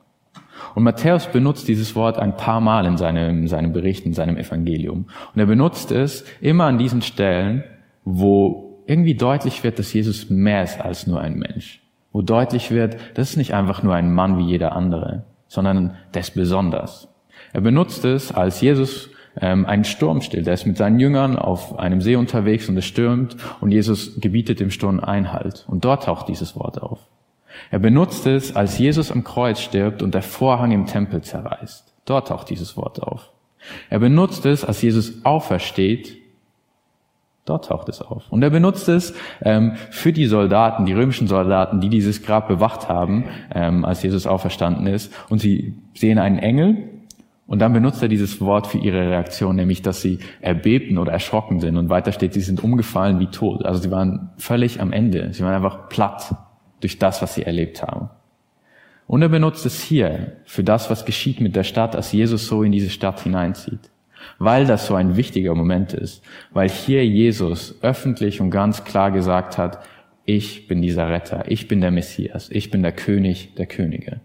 Und 0.75 0.83
Matthäus 0.83 1.27
benutzt 1.27 1.67
dieses 1.67 1.95
Wort 1.95 2.17
ein 2.17 2.36
paar 2.36 2.59
Mal 2.59 2.86
in 2.86 2.97
seinem, 2.97 3.41
in 3.41 3.47
seinem 3.47 3.71
Bericht, 3.71 4.05
in 4.05 4.13
seinem 4.13 4.38
Evangelium. 4.38 5.05
Und 5.33 5.39
er 5.39 5.45
benutzt 5.45 5.91
es 5.91 6.25
immer 6.41 6.65
an 6.65 6.77
diesen 6.77 7.01
Stellen, 7.01 7.63
wo 8.03 8.66
irgendwie 8.88 9.15
deutlich 9.15 9.63
wird, 9.63 9.77
dass 9.77 9.94
Jesus 9.94 10.29
mehr 10.29 10.63
ist 10.63 10.82
als 10.82 11.06
nur 11.06 11.22
ein 11.22 11.38
Mensch. 11.38 11.82
Wo 12.12 12.22
deutlich 12.22 12.72
wird, 12.72 12.98
das 13.13 13.32
ist 13.32 13.38
nicht 13.38 13.53
einfach 13.53 13.84
nur 13.84 13.94
ein 13.94 14.13
Mann 14.13 14.39
wie 14.39 14.50
jeder 14.50 14.75
andere, 14.75 15.24
sondern 15.48 15.96
der 16.13 16.22
ist 16.22 16.34
besonders. 16.34 17.08
Er 17.53 17.62
benutzt 17.62 18.06
es, 18.06 18.32
als 18.32 18.62
Jesus 18.62 19.10
ähm, 19.39 19.65
einen 19.65 19.84
Sturm 19.84 20.22
stillt. 20.22 20.48
Er 20.48 20.53
ist 20.53 20.65
mit 20.65 20.77
seinen 20.77 21.00
Jüngern 21.00 21.38
auf 21.38 21.77
einem 21.77 22.01
See 22.01 22.15
unterwegs 22.15 22.70
und 22.70 22.77
es 22.77 22.86
stürmt 22.86 23.38
und 23.62 23.72
Jesus 23.72 24.20
gebietet 24.20 24.60
dem 24.60 24.72
Sturm 24.72 25.00
Einhalt. 25.00 25.65
Und 25.67 25.86
dort 25.86 26.06
taucht 26.06 26.27
dieses 26.27 26.56
Wort 26.56 26.82
auf. 26.82 27.00
Er 27.72 27.79
benutzt 27.79 28.25
es, 28.25 28.56
als 28.56 28.77
Jesus 28.77 29.12
am 29.12 29.24
Kreuz 29.24 29.60
stirbt 29.60 30.01
und 30.01 30.13
der 30.13 30.22
Vorhang 30.22 30.72
im 30.72 30.86
Tempel 30.86 31.22
zerreißt. 31.22 31.94
Dort 32.06 32.29
taucht 32.29 32.50
dieses 32.50 32.77
Wort 32.77 33.01
auf. 33.01 33.32
Er 33.89 34.00
benutzt 34.00 34.46
es, 34.46 34.63
als 34.63 34.82
Jesus 34.82 35.25
aufersteht. 35.25 36.17
Dort 37.48 37.70
taucht 37.70 37.88
es 37.89 38.01
auf. 38.01 38.25
Und 38.30 38.44
er 38.44 38.50
benutzt 38.50 38.89
es 38.89 39.13
ähm, 39.42 39.75
für 39.89 40.12
die 40.12 40.25
Soldaten, 40.25 40.86
die 40.86 40.94
römischen 40.94 41.27
Soldaten, 41.27 41.80
die 41.80 41.89
dieses 41.89 42.22
Grab 42.22 42.48
bewacht 42.48 42.89
haben, 42.89 43.25
ähm, 43.56 43.86
als 43.86 44.04
Jesus 44.04 44.27
auferstanden 44.27 44.86
ist. 44.86 45.13
Und 45.30 45.39
sie 45.39 45.75
sehen 45.94 46.20
einen 46.20 46.39
Engel 46.39 46.89
und 47.48 47.60
dann 47.60 47.72
benutzt 47.72 48.01
er 48.04 48.10
dieses 48.10 48.42
Wort 48.42 48.68
für 48.68 48.77
ihre 48.77 49.10
Reaktion, 49.10 49.56
nämlich, 49.56 49.82
dass 49.82 50.01
sie 50.01 50.20
erbebten 50.42 50.98
oder 50.98 51.13
erschrocken 51.13 51.62
sind. 51.62 51.77
Und 51.77 51.88
weiter 51.89 52.12
steht, 52.12 52.34
sie 52.34 52.42
sind 52.42 52.62
umgefallen 52.62 53.22
wie 53.22 53.27
tot. 53.27 53.66
Also 53.66 53.82
sie 53.82 53.92
waren 53.92 54.32
völlig 54.38 54.82
am 54.82 54.92
Ende. 54.92 55.34
Sie 55.34 55.42
waren 55.44 55.56
einfach 55.56 55.88
platt 55.88 56.36
durch 56.82 57.00
das, 57.00 57.22
was 57.22 57.36
sie 57.36 57.44
erlebt 57.44 57.82
haben. 57.82 58.10
Und 59.08 59.22
er 59.22 59.30
benutzt 59.30 59.66
es 59.66 59.82
hier 59.82 60.34
für 60.44 60.66
das, 60.66 60.89
was 60.89 61.06
geschieht 61.06 61.39
mit 61.39 61.56
der 61.56 61.63
Stadt, 61.63 61.96
als 61.96 62.12
Jesus 62.12 62.48
so 62.48 62.63
in 62.63 62.74
diese 62.74 62.89
Stadt 62.89 63.22
hineinzieht. 63.22 63.89
Weil 64.39 64.65
das 64.65 64.88
so 64.88 64.96
ein 64.96 65.17
wichtiger 65.17 65.55
Moment 65.55 65.93
ist. 65.93 66.24
Weil 66.51 66.69
hier 66.69 67.05
Jesus 67.05 67.75
öffentlich 67.81 68.41
und 68.41 68.51
ganz 68.51 68.84
klar 68.84 69.12
gesagt 69.12 69.57
hat, 69.57 69.79
ich 70.25 70.67
bin 70.67 70.81
dieser 70.81 71.10
Retter, 71.10 71.46
ich 71.48 71.67
bin 71.67 71.79
der 71.79 71.91
Messias, 71.91 72.50
ich 72.50 72.69
bin 72.69 72.84
der 72.84 72.91
König 72.91 73.55
der 73.55 73.65
Könige. 73.65 74.19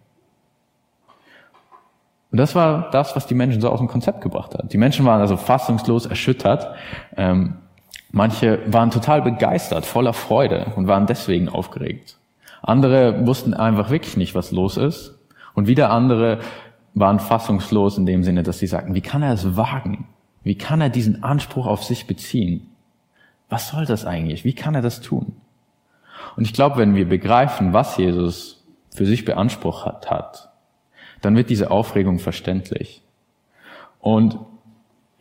Und 2.32 2.38
das 2.38 2.54
war 2.54 2.90
das, 2.90 3.14
was 3.14 3.26
die 3.26 3.34
Menschen 3.34 3.60
so 3.60 3.68
aus 3.68 3.78
dem 3.78 3.88
Konzept 3.88 4.22
gebracht 4.22 4.54
hat. 4.54 4.72
Die 4.72 4.78
Menschen 4.78 5.04
waren 5.04 5.20
also 5.20 5.36
fassungslos 5.36 6.06
erschüttert. 6.06 6.74
Ähm, 7.16 7.58
manche 8.10 8.58
waren 8.66 8.90
total 8.90 9.20
begeistert, 9.22 9.84
voller 9.84 10.14
Freude 10.14 10.72
und 10.74 10.88
waren 10.88 11.06
deswegen 11.06 11.50
aufgeregt. 11.50 12.16
Andere 12.62 13.26
wussten 13.26 13.54
einfach 13.54 13.90
wirklich 13.90 14.16
nicht, 14.16 14.34
was 14.34 14.50
los 14.50 14.78
ist. 14.78 15.18
Und 15.54 15.66
wieder 15.66 15.90
andere 15.90 16.38
waren 16.94 17.20
fassungslos 17.20 17.98
in 17.98 18.06
dem 18.06 18.22
Sinne, 18.22 18.42
dass 18.42 18.58
sie 18.58 18.66
sagten, 18.66 18.94
wie 18.94 19.00
kann 19.00 19.22
er 19.22 19.32
es 19.32 19.56
wagen? 19.56 20.06
Wie 20.42 20.56
kann 20.56 20.80
er 20.80 20.90
diesen 20.90 21.22
Anspruch 21.22 21.66
auf 21.66 21.84
sich 21.84 22.06
beziehen? 22.06 22.68
Was 23.48 23.68
soll 23.68 23.86
das 23.86 24.04
eigentlich? 24.04 24.44
Wie 24.44 24.54
kann 24.54 24.74
er 24.74 24.82
das 24.82 25.00
tun? 25.00 25.36
Und 26.36 26.44
ich 26.44 26.52
glaube, 26.52 26.76
wenn 26.78 26.94
wir 26.94 27.08
begreifen, 27.08 27.72
was 27.72 27.96
Jesus 27.96 28.64
für 28.94 29.06
sich 29.06 29.24
beansprucht 29.24 30.10
hat, 30.10 30.50
dann 31.20 31.36
wird 31.36 31.50
diese 31.50 31.70
Aufregung 31.70 32.18
verständlich. 32.18 33.02
Und 34.00 34.38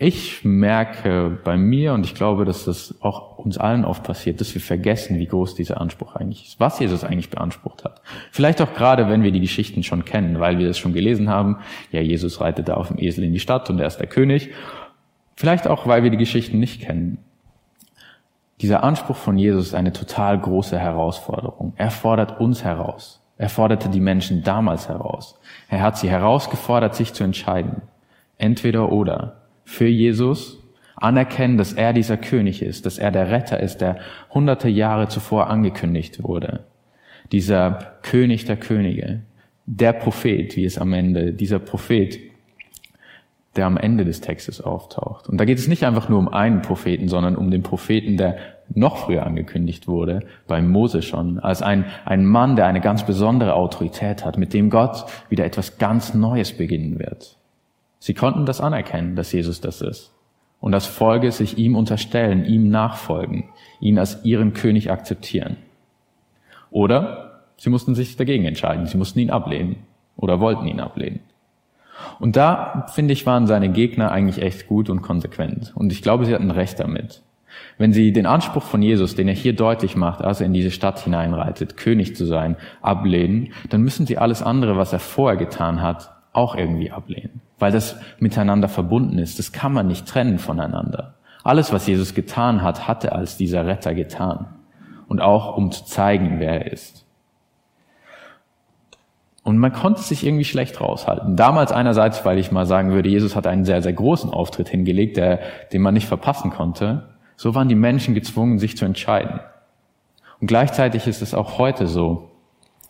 ich 0.03 0.43
merke 0.43 1.37
bei 1.43 1.57
mir, 1.57 1.93
und 1.93 2.07
ich 2.07 2.15
glaube, 2.15 2.43
dass 2.43 2.65
das 2.65 2.95
auch 3.01 3.37
uns 3.37 3.59
allen 3.59 3.85
oft 3.85 4.01
passiert, 4.01 4.41
dass 4.41 4.51
wir 4.55 4.59
vergessen, 4.59 5.19
wie 5.19 5.27
groß 5.27 5.53
dieser 5.53 5.79
Anspruch 5.79 6.15
eigentlich 6.15 6.47
ist, 6.47 6.59
was 6.59 6.79
Jesus 6.79 7.03
eigentlich 7.03 7.29
beansprucht 7.29 7.83
hat. 7.83 8.01
Vielleicht 8.31 8.63
auch 8.63 8.73
gerade, 8.73 9.09
wenn 9.09 9.21
wir 9.21 9.31
die 9.31 9.41
Geschichten 9.41 9.83
schon 9.83 10.03
kennen, 10.03 10.39
weil 10.39 10.57
wir 10.57 10.67
das 10.67 10.79
schon 10.79 10.93
gelesen 10.93 11.29
haben. 11.29 11.57
Ja, 11.91 12.01
Jesus 12.01 12.41
reitet 12.41 12.67
da 12.67 12.73
auf 12.73 12.87
dem 12.87 12.97
Esel 12.97 13.23
in 13.23 13.31
die 13.31 13.39
Stadt 13.39 13.69
und 13.69 13.77
er 13.77 13.85
ist 13.85 13.97
der 13.97 14.07
König. 14.07 14.49
Vielleicht 15.35 15.67
auch, 15.67 15.85
weil 15.85 16.01
wir 16.01 16.09
die 16.09 16.17
Geschichten 16.17 16.57
nicht 16.57 16.81
kennen. 16.81 17.19
Dieser 18.59 18.83
Anspruch 18.83 19.17
von 19.17 19.37
Jesus 19.37 19.67
ist 19.67 19.75
eine 19.75 19.93
total 19.93 20.39
große 20.39 20.79
Herausforderung. 20.79 21.73
Er 21.77 21.91
fordert 21.91 22.39
uns 22.39 22.63
heraus. 22.63 23.21
Er 23.37 23.49
forderte 23.49 23.87
die 23.87 23.99
Menschen 23.99 24.41
damals 24.41 24.89
heraus. 24.89 25.39
Er 25.69 25.83
hat 25.83 25.99
sie 25.99 26.09
herausgefordert, 26.09 26.95
sich 26.95 27.13
zu 27.13 27.23
entscheiden. 27.23 27.83
Entweder 28.39 28.91
oder. 28.91 29.40
Für 29.63 29.87
Jesus 29.87 30.61
anerkennen, 30.95 31.57
dass 31.57 31.73
er 31.73 31.93
dieser 31.93 32.17
König 32.17 32.61
ist, 32.61 32.85
dass 32.85 32.97
er 32.97 33.11
der 33.11 33.31
Retter 33.31 33.59
ist, 33.59 33.81
der 33.81 33.97
hunderte 34.29 34.69
Jahre 34.69 35.07
zuvor 35.07 35.49
angekündigt 35.49 36.23
wurde. 36.23 36.65
Dieser 37.31 37.97
König 38.03 38.45
der 38.45 38.57
Könige, 38.57 39.21
der 39.65 39.93
Prophet, 39.93 40.55
wie 40.55 40.65
es 40.65 40.77
am 40.77 40.93
Ende, 40.93 41.33
dieser 41.33 41.59
Prophet, 41.59 42.19
der 43.55 43.65
am 43.65 43.77
Ende 43.77 44.05
des 44.05 44.21
Textes 44.21 44.61
auftaucht. 44.61 45.27
Und 45.27 45.37
da 45.37 45.45
geht 45.45 45.57
es 45.57 45.67
nicht 45.67 45.83
einfach 45.83 46.07
nur 46.07 46.19
um 46.19 46.29
einen 46.29 46.61
Propheten, 46.61 47.07
sondern 47.09 47.35
um 47.35 47.51
den 47.51 47.63
Propheten, 47.63 48.15
der 48.15 48.37
noch 48.73 48.97
früher 48.97 49.25
angekündigt 49.25 49.87
wurde, 49.87 50.21
bei 50.47 50.61
Mose 50.61 51.01
schon, 51.01 51.39
als 51.39 51.61
ein, 51.61 51.85
ein 52.05 52.25
Mann, 52.25 52.55
der 52.55 52.67
eine 52.67 52.79
ganz 52.79 53.05
besondere 53.05 53.55
Autorität 53.55 54.23
hat, 54.23 54.37
mit 54.37 54.53
dem 54.53 54.69
Gott 54.69 55.05
wieder 55.29 55.43
etwas 55.43 55.77
ganz 55.77 56.13
Neues 56.13 56.53
beginnen 56.53 56.99
wird. 56.99 57.37
Sie 58.01 58.15
konnten 58.15 58.47
das 58.47 58.61
anerkennen, 58.61 59.15
dass 59.15 59.31
Jesus 59.31 59.61
das 59.61 59.79
ist. 59.79 60.11
Und 60.59 60.71
das 60.71 60.87
Folge 60.87 61.31
sich 61.31 61.59
ihm 61.59 61.75
unterstellen, 61.75 62.45
ihm 62.45 62.69
nachfolgen, 62.69 63.49
ihn 63.79 63.99
als 63.99 64.25
ihren 64.25 64.53
König 64.53 64.89
akzeptieren. 64.89 65.57
Oder 66.71 67.43
sie 67.57 67.69
mussten 67.69 67.93
sich 67.93 68.17
dagegen 68.17 68.45
entscheiden, 68.45 68.87
sie 68.87 68.97
mussten 68.97 69.19
ihn 69.19 69.29
ablehnen 69.29 69.75
oder 70.15 70.39
wollten 70.39 70.65
ihn 70.65 70.79
ablehnen. 70.79 71.19
Und 72.19 72.37
da, 72.37 72.87
finde 72.91 73.13
ich, 73.13 73.27
waren 73.27 73.45
seine 73.45 73.69
Gegner 73.69 74.11
eigentlich 74.11 74.41
echt 74.41 74.65
gut 74.65 74.89
und 74.89 75.03
konsequent. 75.03 75.71
Und 75.75 75.91
ich 75.91 76.01
glaube, 76.01 76.25
sie 76.25 76.33
hatten 76.33 76.49
recht 76.49 76.79
damit. 76.79 77.21
Wenn 77.77 77.93
sie 77.93 78.11
den 78.13 78.25
Anspruch 78.25 78.63
von 78.63 78.81
Jesus, 78.81 79.13
den 79.13 79.27
er 79.27 79.35
hier 79.35 79.53
deutlich 79.53 79.95
macht, 79.95 80.21
als 80.21 80.39
er 80.39 80.47
in 80.47 80.53
diese 80.53 80.71
Stadt 80.71 80.99
hineinreitet, 81.01 81.77
König 81.77 82.15
zu 82.15 82.25
sein, 82.25 82.55
ablehnen, 82.81 83.53
dann 83.69 83.83
müssen 83.83 84.07
sie 84.07 84.17
alles 84.17 84.41
andere, 84.41 84.75
was 84.75 84.91
er 84.91 84.99
vorher 84.99 85.37
getan 85.37 85.83
hat, 85.83 86.11
auch 86.33 86.55
irgendwie 86.55 86.89
ablehnen. 86.89 87.41
Weil 87.61 87.71
das 87.71 87.95
miteinander 88.17 88.67
verbunden 88.67 89.19
ist. 89.19 89.37
Das 89.37 89.51
kann 89.51 89.71
man 89.71 89.87
nicht 89.87 90.07
trennen 90.07 90.39
voneinander. 90.39 91.13
Alles, 91.43 91.71
was 91.71 91.85
Jesus 91.85 92.15
getan 92.15 92.63
hat, 92.63 92.87
hatte 92.87 93.11
als 93.11 93.37
dieser 93.37 93.67
Retter 93.67 93.93
getan. 93.93 94.47
Und 95.07 95.21
auch 95.21 95.55
um 95.57 95.71
zu 95.71 95.85
zeigen, 95.85 96.39
wer 96.39 96.65
er 96.65 96.71
ist. 96.71 97.05
Und 99.43 99.59
man 99.59 99.73
konnte 99.73 100.01
sich 100.01 100.25
irgendwie 100.25 100.43
schlecht 100.43 100.81
raushalten. 100.81 101.35
Damals 101.35 101.71
einerseits, 101.71 102.25
weil 102.25 102.39
ich 102.39 102.51
mal 102.51 102.65
sagen 102.65 102.93
würde, 102.93 103.09
Jesus 103.09 103.35
hat 103.35 103.45
einen 103.45 103.65
sehr, 103.65 103.83
sehr 103.83 103.93
großen 103.93 104.31
Auftritt 104.31 104.69
hingelegt, 104.69 105.17
der, 105.17 105.39
den 105.71 105.83
man 105.83 105.93
nicht 105.93 106.07
verpassen 106.07 106.49
konnte. 106.49 107.09
So 107.35 107.53
waren 107.53 107.69
die 107.69 107.75
Menschen 107.75 108.15
gezwungen, 108.15 108.57
sich 108.57 108.75
zu 108.75 108.85
entscheiden. 108.85 109.39
Und 110.39 110.47
gleichzeitig 110.47 111.05
ist 111.05 111.21
es 111.21 111.35
auch 111.35 111.59
heute 111.59 111.85
so, 111.85 112.31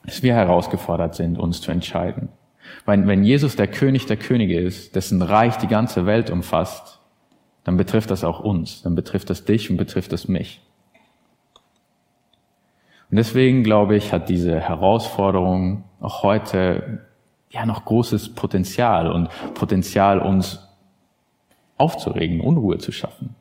dass 0.06 0.24
wir 0.24 0.34
herausgefordert 0.34 1.16
sind, 1.16 1.38
uns 1.38 1.60
zu 1.60 1.72
entscheiden. 1.72 2.30
Weil 2.86 3.06
wenn 3.08 3.24
Jesus 3.24 3.56
der 3.56 3.68
König 3.68 4.06
der 4.06 4.18
Könige 4.18 4.60
ist, 4.60 4.96
dessen 4.96 5.22
Reich 5.22 5.58
die 5.58 5.68
ganze 5.68 6.06
Welt 6.06 6.30
umfasst, 6.30 7.00
dann 7.64 7.78
betrifft 7.78 8.12
das 8.12 8.24
auch 8.24 8.40
uns, 8.40 8.82
dann 8.82 8.96
betrifft 8.96 9.30
das 9.30 9.46
dich 9.46 9.70
und 9.70 9.78
betrifft 9.78 10.12
das 10.12 10.28
mich. 10.28 10.62
Und 13.12 13.18
deswegen 13.18 13.64
glaube 13.64 13.96
ich, 13.96 14.14
hat 14.14 14.30
diese 14.30 14.60
Herausforderung 14.60 15.84
auch 16.00 16.24
heute 16.24 17.06
ja 17.50 17.66
noch 17.66 17.86
großes 17.86 18.34
Potenzial 18.34 19.12
und 19.12 19.30
Potenzial, 19.54 20.20
uns 20.20 20.68
aufzuregen, 21.78 22.40
Unruhe 22.40 22.78
zu 22.78 22.92
schaffen. 22.92 23.36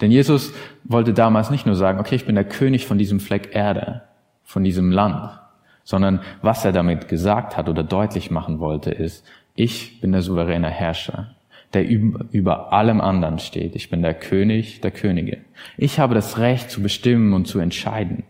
Denn 0.00 0.10
Jesus 0.10 0.52
wollte 0.84 1.14
damals 1.14 1.50
nicht 1.50 1.66
nur 1.66 1.76
sagen, 1.76 1.98
okay, 1.98 2.16
ich 2.16 2.26
bin 2.26 2.34
der 2.34 2.44
König 2.44 2.86
von 2.86 2.98
diesem 2.98 3.20
Fleck 3.20 3.54
Erde, 3.54 4.02
von 4.42 4.64
diesem 4.64 4.90
Land, 4.90 5.38
sondern 5.84 6.20
was 6.42 6.64
er 6.64 6.72
damit 6.72 7.08
gesagt 7.08 7.56
hat 7.56 7.68
oder 7.68 7.84
deutlich 7.84 8.30
machen 8.30 8.58
wollte, 8.58 8.90
ist, 8.90 9.24
ich 9.54 10.00
bin 10.00 10.12
der 10.12 10.22
souveräne 10.22 10.70
Herrscher, 10.70 11.36
der 11.74 11.88
über 11.88 12.72
allem 12.72 13.00
anderen 13.00 13.38
steht. 13.38 13.76
Ich 13.76 13.90
bin 13.90 14.02
der 14.02 14.14
König 14.14 14.80
der 14.80 14.90
Könige. 14.90 15.44
Ich 15.76 16.00
habe 16.00 16.14
das 16.14 16.38
Recht 16.38 16.70
zu 16.70 16.82
bestimmen 16.82 17.34
und 17.34 17.46
zu 17.46 17.58
entscheiden. 17.60 18.24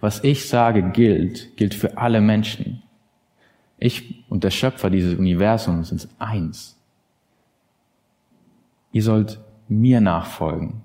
Was 0.00 0.24
ich 0.24 0.48
sage 0.48 0.90
gilt, 0.90 1.56
gilt 1.56 1.74
für 1.74 1.96
alle 1.96 2.20
Menschen. 2.20 2.82
Ich 3.78 4.24
und 4.28 4.42
der 4.42 4.50
Schöpfer 4.50 4.90
dieses 4.90 5.18
Universums 5.18 5.88
sind 5.90 6.08
eins. 6.18 6.80
Ihr 8.92 9.02
sollt 9.02 9.40
mir 9.68 10.00
nachfolgen. 10.00 10.82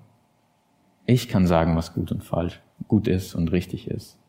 Ich 1.06 1.28
kann 1.28 1.46
sagen, 1.46 1.76
was 1.76 1.94
gut 1.94 2.12
und 2.12 2.22
falsch, 2.22 2.60
gut 2.86 3.08
ist 3.08 3.34
und 3.34 3.50
richtig 3.50 3.88
ist. 3.88 4.21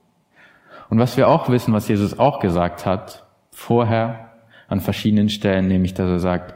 Und 0.94 1.00
was 1.00 1.18
wir 1.18 1.28
auch 1.28 1.50
wissen, 1.50 1.74
was 1.74 1.88
Jesus 1.88 2.20
auch 2.20 2.40
gesagt 2.40 2.86
hat, 2.86 3.26
vorher 3.50 4.30
an 4.68 4.80
verschiedenen 4.80 5.28
Stellen, 5.28 5.68
nämlich, 5.68 5.96
dass 5.96 6.08
er 6.08 6.20
sagt, 6.20 6.54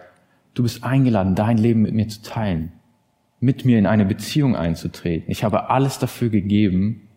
du 0.53 0.61
bist 0.61 0.83
eingeladen, 0.83 1.33
dein 1.33 1.57
Leben 1.57 1.81
mit 1.81 1.95
mir 1.95 2.07
zu 2.07 2.21
teilen, 2.21 2.71
mit 3.39 3.65
mir 3.65 3.79
in 3.79 3.87
eine 3.87 4.05
Beziehung 4.05 4.55
einzutreten. 4.55 5.31
Ich 5.31 5.43
habe 5.43 5.71
alles 5.71 5.97
dafür 5.97 6.29
gegeben, 6.29 7.07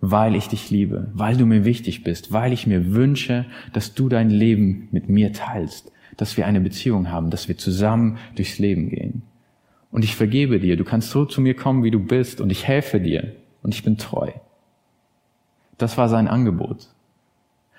weil 0.00 0.34
ich 0.34 0.48
dich 0.48 0.68
liebe, 0.68 1.08
weil 1.14 1.36
du 1.36 1.46
mir 1.46 1.64
wichtig 1.64 2.02
bist, 2.02 2.32
weil 2.32 2.52
ich 2.52 2.66
mir 2.66 2.92
wünsche, 2.92 3.46
dass 3.72 3.94
du 3.94 4.08
dein 4.08 4.28
Leben 4.30 4.88
mit 4.90 5.08
mir 5.08 5.32
teilst, 5.32 5.92
dass 6.16 6.36
wir 6.36 6.48
eine 6.48 6.60
Beziehung 6.60 7.12
haben, 7.12 7.30
dass 7.30 7.46
wir 7.46 7.56
zusammen 7.56 8.18
durchs 8.34 8.58
Leben 8.58 8.90
gehen. 8.90 9.22
Und 9.92 10.02
ich 10.02 10.16
vergebe 10.16 10.58
dir, 10.58 10.76
du 10.76 10.82
kannst 10.82 11.10
so 11.10 11.26
zu 11.26 11.40
mir 11.40 11.54
kommen, 11.54 11.84
wie 11.84 11.92
du 11.92 12.00
bist, 12.00 12.40
und 12.40 12.50
ich 12.50 12.66
helfe 12.66 12.98
dir, 12.98 13.36
und 13.62 13.72
ich 13.72 13.84
bin 13.84 13.98
treu. 13.98 14.32
Das 15.78 15.98
war 15.98 16.08
sein 16.08 16.28
Angebot. 16.28 16.88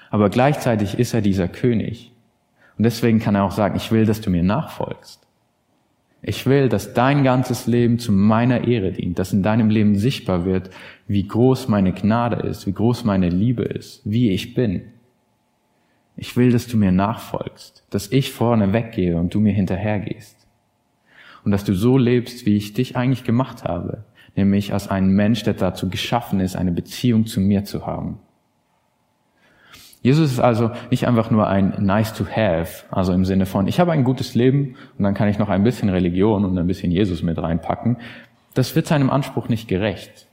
Aber 0.09 0.29
gleichzeitig 0.29 0.97
ist 0.99 1.13
er 1.13 1.21
dieser 1.21 1.47
König. 1.47 2.11
Und 2.77 2.83
deswegen 2.83 3.19
kann 3.19 3.35
er 3.35 3.43
auch 3.43 3.51
sagen, 3.51 3.75
ich 3.75 3.91
will, 3.91 4.05
dass 4.05 4.21
du 4.21 4.29
mir 4.29 4.43
nachfolgst. 4.43 5.27
Ich 6.21 6.45
will, 6.45 6.69
dass 6.69 6.93
dein 6.93 7.23
ganzes 7.23 7.67
Leben 7.67 7.99
zu 7.99 8.11
meiner 8.11 8.67
Ehre 8.67 8.91
dient, 8.91 9.19
dass 9.19 9.33
in 9.33 9.43
deinem 9.43 9.69
Leben 9.69 9.95
sichtbar 9.95 10.45
wird, 10.45 10.69
wie 11.07 11.27
groß 11.27 11.67
meine 11.67 11.93
Gnade 11.93 12.47
ist, 12.47 12.67
wie 12.67 12.73
groß 12.73 13.03
meine 13.03 13.29
Liebe 13.29 13.63
ist, 13.63 14.01
wie 14.03 14.31
ich 14.31 14.53
bin. 14.53 14.81
Ich 16.15 16.35
will, 16.35 16.51
dass 16.51 16.67
du 16.67 16.77
mir 16.77 16.91
nachfolgst, 16.91 17.83
dass 17.91 18.11
ich 18.11 18.31
vorne 18.31 18.73
weggehe 18.73 19.17
und 19.17 19.33
du 19.33 19.39
mir 19.39 19.53
hinterhergehst. 19.53 20.35
Und 21.45 21.51
dass 21.51 21.63
du 21.63 21.73
so 21.73 21.97
lebst, 21.97 22.45
wie 22.45 22.57
ich 22.57 22.73
dich 22.73 22.97
eigentlich 22.97 23.23
gemacht 23.23 23.63
habe, 23.63 24.03
nämlich 24.37 24.73
als 24.73 24.87
ein 24.87 25.09
Mensch, 25.09 25.43
der 25.43 25.55
dazu 25.55 25.89
geschaffen 25.89 26.39
ist, 26.39 26.55
eine 26.55 26.71
Beziehung 26.71 27.25
zu 27.25 27.41
mir 27.41 27.65
zu 27.65 27.85
haben. 27.85 28.19
Jesus 30.01 30.31
ist 30.31 30.39
also 30.39 30.71
nicht 30.91 31.07
einfach 31.07 31.31
nur 31.31 31.47
ein 31.47 31.73
nice 31.79 32.13
to 32.13 32.25
have, 32.25 32.85
also 32.91 33.11
im 33.13 33.25
Sinne 33.25 33.45
von, 33.45 33.67
ich 33.67 33.79
habe 33.79 33.91
ein 33.91 34.03
gutes 34.03 34.35
Leben 34.35 34.75
und 34.97 35.03
dann 35.03 35.15
kann 35.15 35.27
ich 35.27 35.39
noch 35.39 35.49
ein 35.49 35.63
bisschen 35.63 35.89
Religion 35.89 36.45
und 36.45 36.57
ein 36.57 36.67
bisschen 36.67 36.91
Jesus 36.91 37.23
mit 37.23 37.37
reinpacken. 37.37 37.97
Das 38.53 38.75
wird 38.75 38.87
seinem 38.87 39.09
Anspruch 39.09 39.49
nicht 39.49 39.67
gerecht. 39.67 40.27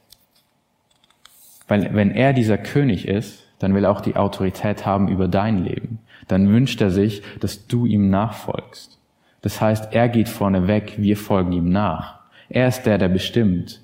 Weil 1.66 1.94
wenn 1.94 2.10
er 2.10 2.32
dieser 2.34 2.58
König 2.58 3.08
ist, 3.08 3.42
dann 3.58 3.74
will 3.74 3.84
er 3.84 3.90
auch 3.90 4.02
die 4.02 4.16
Autorität 4.16 4.84
haben 4.84 5.08
über 5.08 5.28
dein 5.28 5.64
Leben. 5.64 5.98
Dann 6.28 6.50
wünscht 6.50 6.80
er 6.80 6.90
sich, 6.90 7.22
dass 7.40 7.66
du 7.66 7.86
ihm 7.86 8.10
nachfolgst. 8.10 8.98
Das 9.40 9.60
heißt, 9.60 9.92
er 9.92 10.08
geht 10.08 10.28
vorne 10.28 10.68
weg, 10.68 10.94
wir 10.98 11.16
folgen 11.16 11.52
ihm 11.52 11.70
nach. 11.70 12.20
Er 12.48 12.68
ist 12.68 12.82
der, 12.84 12.98
der 12.98 13.08
bestimmt 13.08 13.80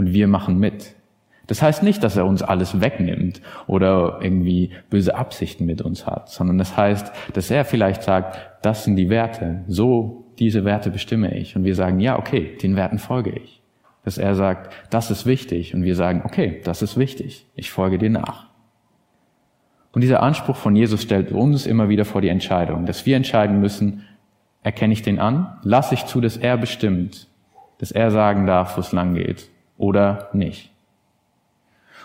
und 0.00 0.14
wir 0.14 0.28
machen 0.28 0.58
mit. 0.58 0.94
Das 1.46 1.60
heißt 1.60 1.82
nicht, 1.82 2.02
dass 2.02 2.16
er 2.16 2.24
uns 2.24 2.42
alles 2.42 2.80
wegnimmt 2.80 3.42
oder 3.66 4.20
irgendwie 4.22 4.70
böse 4.88 5.14
Absichten 5.14 5.66
mit 5.66 5.82
uns 5.82 6.06
hat, 6.06 6.30
sondern 6.30 6.56
das 6.56 6.74
heißt, 6.74 7.12
dass 7.34 7.50
er 7.50 7.66
vielleicht 7.66 8.02
sagt, 8.02 8.38
das 8.62 8.84
sind 8.84 8.96
die 8.96 9.10
Werte, 9.10 9.62
so 9.68 10.24
diese 10.38 10.64
Werte 10.64 10.90
bestimme 10.90 11.36
ich. 11.36 11.54
Und 11.54 11.64
wir 11.64 11.74
sagen, 11.74 12.00
ja, 12.00 12.18
okay, 12.18 12.56
den 12.62 12.76
Werten 12.76 12.98
folge 12.98 13.30
ich. 13.30 13.60
Dass 14.04 14.16
er 14.16 14.34
sagt, 14.34 14.72
das 14.88 15.10
ist 15.10 15.26
wichtig. 15.26 15.74
Und 15.74 15.82
wir 15.82 15.96
sagen, 15.96 16.22
okay, 16.24 16.62
das 16.64 16.80
ist 16.80 16.96
wichtig. 16.96 17.46
Ich 17.54 17.70
folge 17.70 17.98
dir 17.98 18.08
nach. 18.08 18.46
Und 19.92 20.00
dieser 20.00 20.22
Anspruch 20.22 20.56
von 20.56 20.74
Jesus 20.74 21.02
stellt 21.02 21.30
uns 21.30 21.66
immer 21.66 21.90
wieder 21.90 22.06
vor 22.06 22.22
die 22.22 22.28
Entscheidung, 22.28 22.86
dass 22.86 23.04
wir 23.04 23.16
entscheiden 23.16 23.60
müssen, 23.60 24.06
erkenne 24.62 24.94
ich 24.94 25.02
den 25.02 25.18
an, 25.18 25.58
lasse 25.62 25.92
ich 25.94 26.06
zu, 26.06 26.22
dass 26.22 26.38
er 26.38 26.56
bestimmt, 26.56 27.26
dass 27.78 27.90
er 27.90 28.10
sagen 28.10 28.46
darf, 28.46 28.78
wo 28.78 28.80
es 28.80 28.92
lang 28.92 29.14
geht, 29.14 29.50
oder 29.80 30.28
nicht. 30.34 30.70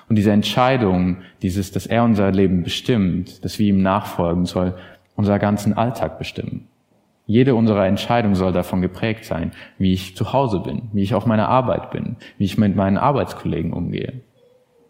Und 0.08 0.16
diese 0.16 0.32
Entscheidung, 0.32 1.18
dieses, 1.42 1.72
dass 1.72 1.86
er 1.86 2.04
unser 2.04 2.32
Leben 2.32 2.64
bestimmt, 2.64 3.44
dass 3.44 3.60
wir 3.60 3.68
ihm 3.68 3.82
nachfolgen, 3.82 4.46
soll 4.46 4.76
unser 5.16 5.40
ganzen 5.40 5.74
Alltag 5.74 6.18
bestimmen. 6.18 6.68
Jede 7.28 7.56
unserer 7.56 7.88
Entscheidungen 7.88 8.36
soll 8.36 8.54
davon 8.54 8.82
geprägt 8.82 9.26
sein, 9.26 9.52
wie 9.78 9.94
ich 9.94 10.16
zu 10.16 10.32
Hause 10.32 10.60
bin, 10.60 10.90
wie 10.94 11.02
ich 11.02 11.16
auf 11.16 11.26
meiner 11.26 11.50
Arbeit 11.50 11.92
bin, 11.92 12.18
wie 12.38 12.46
ich 12.46 12.58
mit 12.58 12.76
meinen 12.76 12.98
Arbeitskollegen 12.98 13.74
umgehe, 13.74 14.22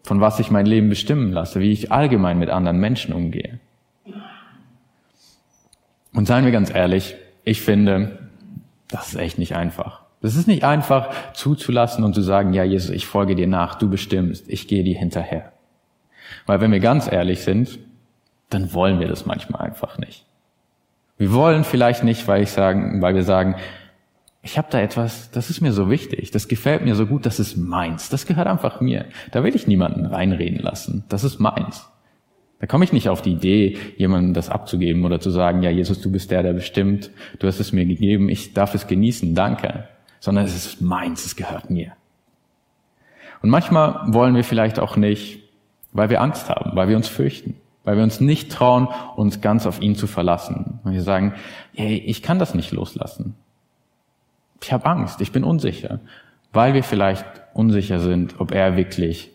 von 0.04 0.20
was 0.20 0.38
ich 0.38 0.50
mein 0.50 0.66
Leben 0.66 0.88
bestimmen 0.88 1.32
lasse, 1.32 1.60
wie 1.60 1.72
ich 1.72 1.90
allgemein 1.90 2.38
mit 2.38 2.50
anderen 2.50 2.78
Menschen 2.78 3.14
umgehe. 3.14 3.58
Und 6.12 6.26
seien 6.26 6.44
wir 6.44 6.52
ganz 6.52 6.72
ehrlich, 6.72 7.16
ich 7.44 7.62
finde, 7.62 8.18
das 8.88 9.08
ist 9.08 9.16
echt 9.16 9.38
nicht 9.38 9.56
einfach. 9.56 10.05
Das 10.22 10.36
ist 10.36 10.48
nicht 10.48 10.64
einfach 10.64 11.32
zuzulassen 11.34 12.04
und 12.04 12.14
zu 12.14 12.22
sagen, 12.22 12.52
ja 12.52 12.64
Jesus, 12.64 12.90
ich 12.90 13.06
folge 13.06 13.34
dir 13.34 13.46
nach, 13.46 13.74
du 13.76 13.88
bestimmst, 13.88 14.48
ich 14.48 14.66
gehe 14.66 14.82
dir 14.82 14.98
hinterher. 14.98 15.52
Weil 16.46 16.60
wenn 16.60 16.72
wir 16.72 16.80
ganz 16.80 17.10
ehrlich 17.10 17.42
sind, 17.42 17.78
dann 18.50 18.72
wollen 18.72 19.00
wir 19.00 19.08
das 19.08 19.26
manchmal 19.26 19.62
einfach 19.62 19.98
nicht. 19.98 20.24
Wir 21.18 21.32
wollen 21.32 21.64
vielleicht 21.64 22.04
nicht, 22.04 22.26
weil 22.28 22.42
ich 22.42 22.50
sagen, 22.50 23.00
weil 23.02 23.14
wir 23.14 23.24
sagen, 23.24 23.56
ich 24.42 24.58
habe 24.58 24.68
da 24.70 24.80
etwas, 24.80 25.30
das 25.30 25.50
ist 25.50 25.60
mir 25.60 25.72
so 25.72 25.90
wichtig, 25.90 26.30
das 26.30 26.46
gefällt 26.46 26.84
mir 26.84 26.94
so 26.94 27.06
gut, 27.06 27.26
das 27.26 27.40
ist 27.40 27.56
meins, 27.56 28.10
das 28.10 28.26
gehört 28.26 28.46
einfach 28.46 28.80
mir. 28.80 29.06
Da 29.32 29.42
will 29.42 29.56
ich 29.56 29.66
niemanden 29.66 30.06
reinreden 30.06 30.60
lassen, 30.60 31.04
das 31.08 31.24
ist 31.24 31.40
meins. 31.40 31.88
Da 32.60 32.66
komme 32.66 32.84
ich 32.84 32.92
nicht 32.92 33.08
auf 33.08 33.22
die 33.22 33.32
Idee, 33.32 33.76
jemandem 33.96 34.34
das 34.34 34.48
abzugeben 34.48 35.04
oder 35.04 35.20
zu 35.20 35.30
sagen, 35.30 35.62
ja, 35.62 35.70
Jesus, 35.70 36.00
du 36.00 36.10
bist 36.10 36.30
der, 36.30 36.42
der 36.42 36.52
bestimmt, 36.52 37.10
du 37.38 37.46
hast 37.46 37.60
es 37.60 37.72
mir 37.72 37.84
gegeben, 37.84 38.28
ich 38.28 38.54
darf 38.54 38.74
es 38.74 38.86
genießen, 38.86 39.34
danke. 39.34 39.88
Sondern 40.26 40.44
es 40.44 40.56
ist 40.56 40.80
meins, 40.80 41.24
es 41.24 41.36
gehört 41.36 41.70
mir. 41.70 41.92
Und 43.42 43.50
manchmal 43.50 44.12
wollen 44.12 44.34
wir 44.34 44.42
vielleicht 44.42 44.80
auch 44.80 44.96
nicht, 44.96 45.38
weil 45.92 46.10
wir 46.10 46.20
Angst 46.20 46.50
haben, 46.50 46.74
weil 46.74 46.88
wir 46.88 46.96
uns 46.96 47.06
fürchten, 47.06 47.54
weil 47.84 47.94
wir 47.94 48.02
uns 48.02 48.18
nicht 48.18 48.50
trauen, 48.50 48.88
uns 49.14 49.40
ganz 49.40 49.68
auf 49.68 49.80
ihn 49.80 49.94
zu 49.94 50.08
verlassen. 50.08 50.80
Und 50.82 50.90
wir 50.94 51.02
sagen, 51.02 51.34
hey, 51.76 51.98
ich 51.98 52.24
kann 52.24 52.40
das 52.40 52.56
nicht 52.56 52.72
loslassen. 52.72 53.36
Ich 54.60 54.72
habe 54.72 54.84
Angst, 54.86 55.20
ich 55.20 55.30
bin 55.30 55.44
unsicher, 55.44 56.00
weil 56.52 56.74
wir 56.74 56.82
vielleicht 56.82 57.24
unsicher 57.54 58.00
sind, 58.00 58.40
ob 58.40 58.50
er 58.50 58.76
wirklich 58.76 59.30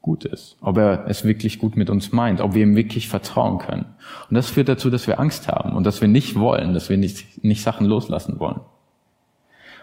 gut 0.00 0.24
ist, 0.24 0.56
ob 0.62 0.78
er 0.78 1.04
es 1.08 1.24
wirklich 1.24 1.58
gut 1.58 1.76
mit 1.76 1.90
uns 1.90 2.10
meint, 2.12 2.40
ob 2.40 2.54
wir 2.54 2.62
ihm 2.62 2.74
wirklich 2.74 3.10
vertrauen 3.10 3.58
können. 3.58 3.84
Und 4.30 4.34
das 4.34 4.48
führt 4.48 4.70
dazu, 4.70 4.88
dass 4.88 5.06
wir 5.06 5.20
Angst 5.20 5.46
haben 5.48 5.74
und 5.74 5.84
dass 5.84 6.00
wir 6.00 6.08
nicht 6.08 6.38
wollen, 6.38 6.72
dass 6.72 6.88
wir 6.88 6.96
nicht, 6.96 7.44
nicht 7.44 7.62
Sachen 7.62 7.84
loslassen 7.84 8.40
wollen. 8.40 8.62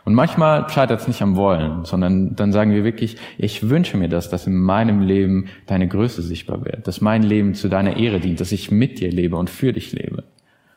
Und 0.05 0.15
manchmal 0.15 0.69
scheitert 0.69 0.99
es 0.99 1.07
nicht 1.07 1.21
am 1.21 1.37
Wollen, 1.37 1.85
sondern 1.85 2.35
dann 2.35 2.51
sagen 2.51 2.71
wir 2.71 2.83
wirklich, 2.83 3.17
ich 3.37 3.69
wünsche 3.69 3.95
mir 3.95 4.09
das, 4.09 4.29
dass 4.29 4.47
in 4.47 4.57
meinem 4.57 4.99
Leben 4.99 5.45
deine 5.65 5.87
Größe 5.87 6.21
sichtbar 6.21 6.65
wird, 6.65 6.87
dass 6.87 6.99
mein 6.99 7.23
Leben 7.23 7.53
zu 7.53 7.69
deiner 7.69 7.95
Ehre 7.95 8.19
dient, 8.19 8.41
dass 8.41 8.51
ich 8.51 8.69
mit 8.69 8.99
dir 8.99 9.11
lebe 9.11 9.37
und 9.37 9.49
für 9.49 9.71
dich 9.71 9.93
lebe. 9.93 10.23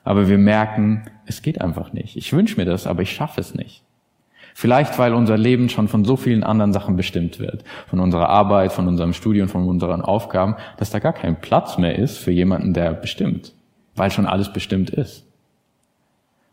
Aber 0.04 0.28
wir 0.28 0.38
merken, 0.38 1.02
es 1.26 1.42
geht 1.42 1.60
einfach 1.60 1.92
nicht. 1.92 2.16
Ich 2.16 2.32
wünsche 2.32 2.56
mir 2.56 2.64
das, 2.64 2.86
aber 2.86 3.02
ich 3.02 3.10
schaffe 3.10 3.40
es 3.40 3.56
nicht. 3.56 3.82
Vielleicht, 4.54 4.98
weil 4.98 5.12
unser 5.12 5.36
Leben 5.36 5.68
schon 5.68 5.88
von 5.88 6.04
so 6.04 6.16
vielen 6.16 6.44
anderen 6.44 6.72
Sachen 6.72 6.96
bestimmt 6.96 7.40
wird. 7.40 7.64
Von 7.88 8.00
unserer 8.00 8.30
Arbeit, 8.30 8.72
von 8.72 8.86
unserem 8.86 9.12
Studium, 9.12 9.48
von 9.48 9.68
unseren 9.68 10.00
Aufgaben, 10.00 10.54
dass 10.78 10.90
da 10.90 11.00
gar 11.00 11.12
kein 11.12 11.40
Platz 11.40 11.76
mehr 11.76 11.98
ist 11.98 12.16
für 12.16 12.30
jemanden, 12.30 12.72
der 12.72 12.92
bestimmt. 12.94 13.52
Weil 13.96 14.10
schon 14.10 14.24
alles 14.24 14.52
bestimmt 14.52 14.88
ist. 14.90 15.25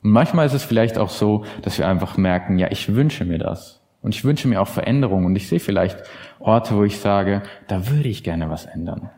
Und 0.03 0.11
manchmal 0.11 0.45
ist 0.45 0.53
es 0.53 0.63
vielleicht 0.63 0.97
auch 0.97 1.09
so, 1.09 1.45
dass 1.61 1.77
wir 1.77 1.87
einfach 1.87 2.17
merken, 2.17 2.59
ja, 2.59 2.69
ich 2.69 2.93
wünsche 2.93 3.25
mir 3.25 3.37
das. 3.39 3.81
Und 4.01 4.13
ich 4.13 4.25
wünsche 4.25 4.49
mir 4.49 4.61
auch 4.61 4.67
Veränderungen. 4.67 5.25
Und 5.25 5.35
ich 5.35 5.47
sehe 5.47 5.61
vielleicht 5.61 5.97
Orte, 6.39 6.75
wo 6.75 6.83
ich 6.83 6.99
sage, 6.99 7.41
da 7.67 7.89
würde 7.89 8.09
ich 8.09 8.23
gerne 8.23 8.49
was 8.49 8.65
ändern. 8.65 9.09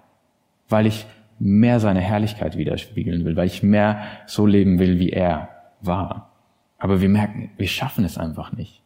Weil 0.69 0.86
ich 0.86 1.08
mehr 1.39 1.80
seine 1.80 2.02
Herrlichkeit 2.02 2.56
widerspiegeln 2.56 3.26
will, 3.26 3.36
weil 3.36 3.48
ich 3.48 3.63
mehr 3.63 4.04
so 4.28 4.45
leben 4.45 4.80
will, 4.80 5.00
wie 5.00 5.10
er 5.10 5.50
war. 5.82 6.32
Aber 6.78 7.02
wir 7.02 7.10
merken, 7.10 7.50
wir 7.58 7.67
schaffen 7.67 8.06
es 8.06 8.17
einfach 8.17 8.54
nicht. 8.54 8.84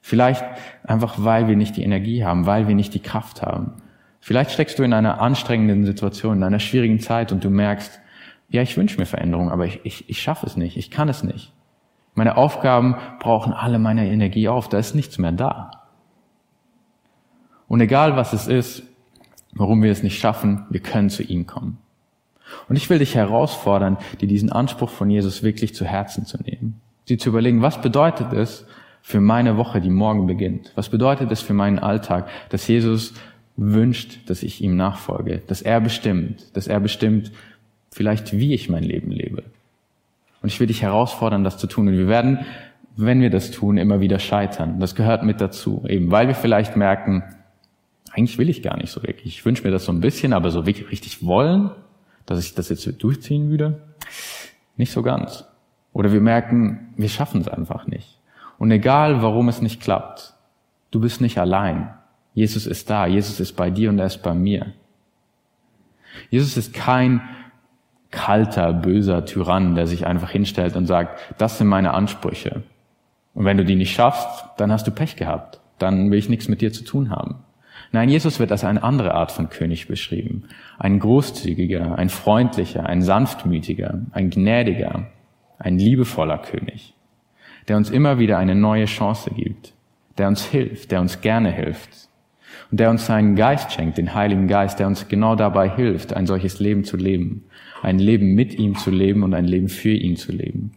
Vielleicht 0.00 0.44
einfach, 0.82 1.14
weil 1.18 1.46
wir 1.46 1.56
nicht 1.56 1.76
die 1.76 1.82
Energie 1.82 2.24
haben, 2.24 2.46
weil 2.46 2.68
wir 2.68 2.74
nicht 2.74 2.94
die 2.94 3.00
Kraft 3.00 3.42
haben. 3.42 3.74
Vielleicht 4.20 4.50
steckst 4.50 4.78
du 4.78 4.82
in 4.82 4.94
einer 4.94 5.20
anstrengenden 5.20 5.84
Situation, 5.84 6.38
in 6.38 6.42
einer 6.42 6.58
schwierigen 6.58 7.00
Zeit 7.00 7.32
und 7.32 7.44
du 7.44 7.50
merkst, 7.50 8.00
ja, 8.54 8.62
ich 8.62 8.76
wünsche 8.76 8.98
mir 8.98 9.06
Veränderung, 9.06 9.50
aber 9.50 9.66
ich, 9.66 9.80
ich, 9.84 10.08
ich 10.08 10.22
schaffe 10.22 10.46
es 10.46 10.56
nicht, 10.56 10.76
ich 10.76 10.90
kann 10.90 11.08
es 11.08 11.22
nicht. 11.22 11.52
Meine 12.14 12.36
Aufgaben 12.36 12.96
brauchen 13.18 13.52
alle 13.52 13.78
meine 13.78 14.08
Energie 14.08 14.48
auf, 14.48 14.68
da 14.68 14.78
ist 14.78 14.94
nichts 14.94 15.18
mehr 15.18 15.32
da. 15.32 15.70
Und 17.66 17.80
egal 17.80 18.16
was 18.16 18.32
es 18.32 18.46
ist, 18.46 18.82
warum 19.52 19.82
wir 19.82 19.90
es 19.90 20.02
nicht 20.02 20.18
schaffen, 20.18 20.66
wir 20.70 20.80
können 20.80 21.10
zu 21.10 21.22
ihm 21.22 21.46
kommen. 21.46 21.78
Und 22.68 22.76
ich 22.76 22.88
will 22.90 22.98
dich 22.98 23.14
herausfordern, 23.14 23.98
dir 24.20 24.28
diesen 24.28 24.52
Anspruch 24.52 24.90
von 24.90 25.10
Jesus 25.10 25.42
wirklich 25.42 25.74
zu 25.74 25.84
Herzen 25.84 26.26
zu 26.26 26.40
nehmen 26.42 26.80
sie 27.04 27.18
zu 27.18 27.28
überlegen, 27.28 27.62
was 27.62 27.80
bedeutet 27.80 28.32
es 28.32 28.66
für 29.02 29.20
meine 29.20 29.56
Woche, 29.56 29.80
die 29.80 29.90
morgen 29.90 30.26
beginnt? 30.26 30.72
Was 30.74 30.88
bedeutet 30.88 31.30
es 31.30 31.42
für 31.42 31.54
meinen 31.54 31.78
Alltag, 31.78 32.28
dass 32.48 32.66
Jesus 32.66 33.14
wünscht, 33.56 34.28
dass 34.28 34.42
ich 34.42 34.62
ihm 34.62 34.76
nachfolge, 34.76 35.42
dass 35.46 35.62
er 35.62 35.80
bestimmt, 35.80 36.56
dass 36.56 36.66
er 36.66 36.80
bestimmt 36.80 37.30
vielleicht, 37.94 38.36
wie 38.36 38.54
ich 38.54 38.68
mein 38.68 38.82
Leben 38.82 39.12
lebe. 39.12 39.44
Und 40.42 40.48
ich 40.48 40.58
will 40.58 40.66
dich 40.66 40.82
herausfordern, 40.82 41.44
das 41.44 41.58
zu 41.58 41.68
tun. 41.68 41.86
Und 41.86 41.96
wir 41.96 42.08
werden, 42.08 42.40
wenn 42.96 43.20
wir 43.20 43.30
das 43.30 43.52
tun, 43.52 43.76
immer 43.76 44.00
wieder 44.00 44.18
scheitern. 44.18 44.80
Das 44.80 44.96
gehört 44.96 45.22
mit 45.22 45.40
dazu, 45.40 45.84
eben 45.88 46.10
weil 46.10 46.26
wir 46.26 46.34
vielleicht 46.34 46.76
merken, 46.76 47.22
eigentlich 48.10 48.36
will 48.36 48.48
ich 48.48 48.62
gar 48.62 48.76
nicht 48.76 48.90
so 48.90 49.02
wirklich. 49.04 49.38
Ich 49.38 49.46
wünsche 49.46 49.62
mir 49.62 49.70
das 49.70 49.84
so 49.84 49.92
ein 49.92 50.00
bisschen, 50.00 50.32
aber 50.32 50.50
so 50.50 50.66
wirklich 50.66 50.90
richtig 50.90 51.24
wollen, 51.24 51.70
dass 52.26 52.44
ich 52.44 52.54
das 52.54 52.68
jetzt 52.68 52.84
durchziehen 53.00 53.48
würde, 53.48 53.80
nicht 54.76 54.90
so 54.90 55.02
ganz. 55.02 55.44
Oder 55.92 56.12
wir 56.12 56.20
merken, 56.20 56.92
wir 56.96 57.08
schaffen 57.08 57.40
es 57.40 57.48
einfach 57.48 57.86
nicht. 57.86 58.18
Und 58.58 58.72
egal, 58.72 59.22
warum 59.22 59.48
es 59.48 59.62
nicht 59.62 59.80
klappt, 59.80 60.34
du 60.90 61.00
bist 61.00 61.20
nicht 61.20 61.38
allein. 61.38 61.94
Jesus 62.34 62.66
ist 62.66 62.90
da, 62.90 63.06
Jesus 63.06 63.38
ist 63.38 63.52
bei 63.52 63.70
dir 63.70 63.88
und 63.90 64.00
er 64.00 64.06
ist 64.06 64.22
bei 64.22 64.34
mir. 64.34 64.72
Jesus 66.30 66.56
ist 66.56 66.74
kein 66.74 67.20
kalter, 68.14 68.72
böser 68.72 69.24
Tyrann, 69.24 69.74
der 69.74 69.86
sich 69.86 70.06
einfach 70.06 70.30
hinstellt 70.30 70.76
und 70.76 70.86
sagt, 70.86 71.20
das 71.38 71.58
sind 71.58 71.66
meine 71.66 71.92
Ansprüche. 71.92 72.62
Und 73.34 73.44
wenn 73.44 73.56
du 73.56 73.64
die 73.64 73.76
nicht 73.76 73.94
schaffst, 73.94 74.44
dann 74.56 74.72
hast 74.72 74.86
du 74.86 74.90
Pech 74.90 75.16
gehabt. 75.16 75.60
Dann 75.78 76.10
will 76.10 76.18
ich 76.18 76.28
nichts 76.28 76.48
mit 76.48 76.60
dir 76.60 76.72
zu 76.72 76.84
tun 76.84 77.10
haben. 77.10 77.44
Nein, 77.90 78.08
Jesus 78.08 78.38
wird 78.38 78.52
als 78.52 78.64
eine 78.64 78.82
andere 78.82 79.14
Art 79.14 79.32
von 79.32 79.50
König 79.50 79.88
beschrieben. 79.88 80.44
Ein 80.78 81.00
großzügiger, 81.00 81.98
ein 81.98 82.08
freundlicher, 82.08 82.86
ein 82.86 83.02
sanftmütiger, 83.02 84.00
ein 84.12 84.30
gnädiger, 84.30 85.06
ein 85.58 85.78
liebevoller 85.78 86.38
König, 86.38 86.94
der 87.68 87.76
uns 87.76 87.90
immer 87.90 88.18
wieder 88.18 88.38
eine 88.38 88.54
neue 88.54 88.86
Chance 88.86 89.30
gibt, 89.30 89.74
der 90.18 90.28
uns 90.28 90.44
hilft, 90.44 90.90
der 90.92 91.00
uns 91.00 91.20
gerne 91.20 91.50
hilft 91.50 92.08
und 92.70 92.80
der 92.80 92.90
uns 92.90 93.06
seinen 93.06 93.36
Geist 93.36 93.72
schenkt, 93.72 93.98
den 93.98 94.14
Heiligen 94.14 94.48
Geist, 94.48 94.78
der 94.78 94.86
uns 94.86 95.08
genau 95.08 95.36
dabei 95.36 95.68
hilft, 95.68 96.14
ein 96.14 96.26
solches 96.26 96.60
Leben 96.60 96.84
zu 96.84 96.96
leben, 96.96 97.44
ein 97.84 97.98
Leben 97.98 98.34
mit 98.34 98.58
ihm 98.58 98.76
zu 98.76 98.90
leben 98.90 99.22
und 99.22 99.34
ein 99.34 99.44
Leben 99.44 99.68
für 99.68 99.92
ihn 99.92 100.16
zu 100.16 100.32
leben. 100.32 100.72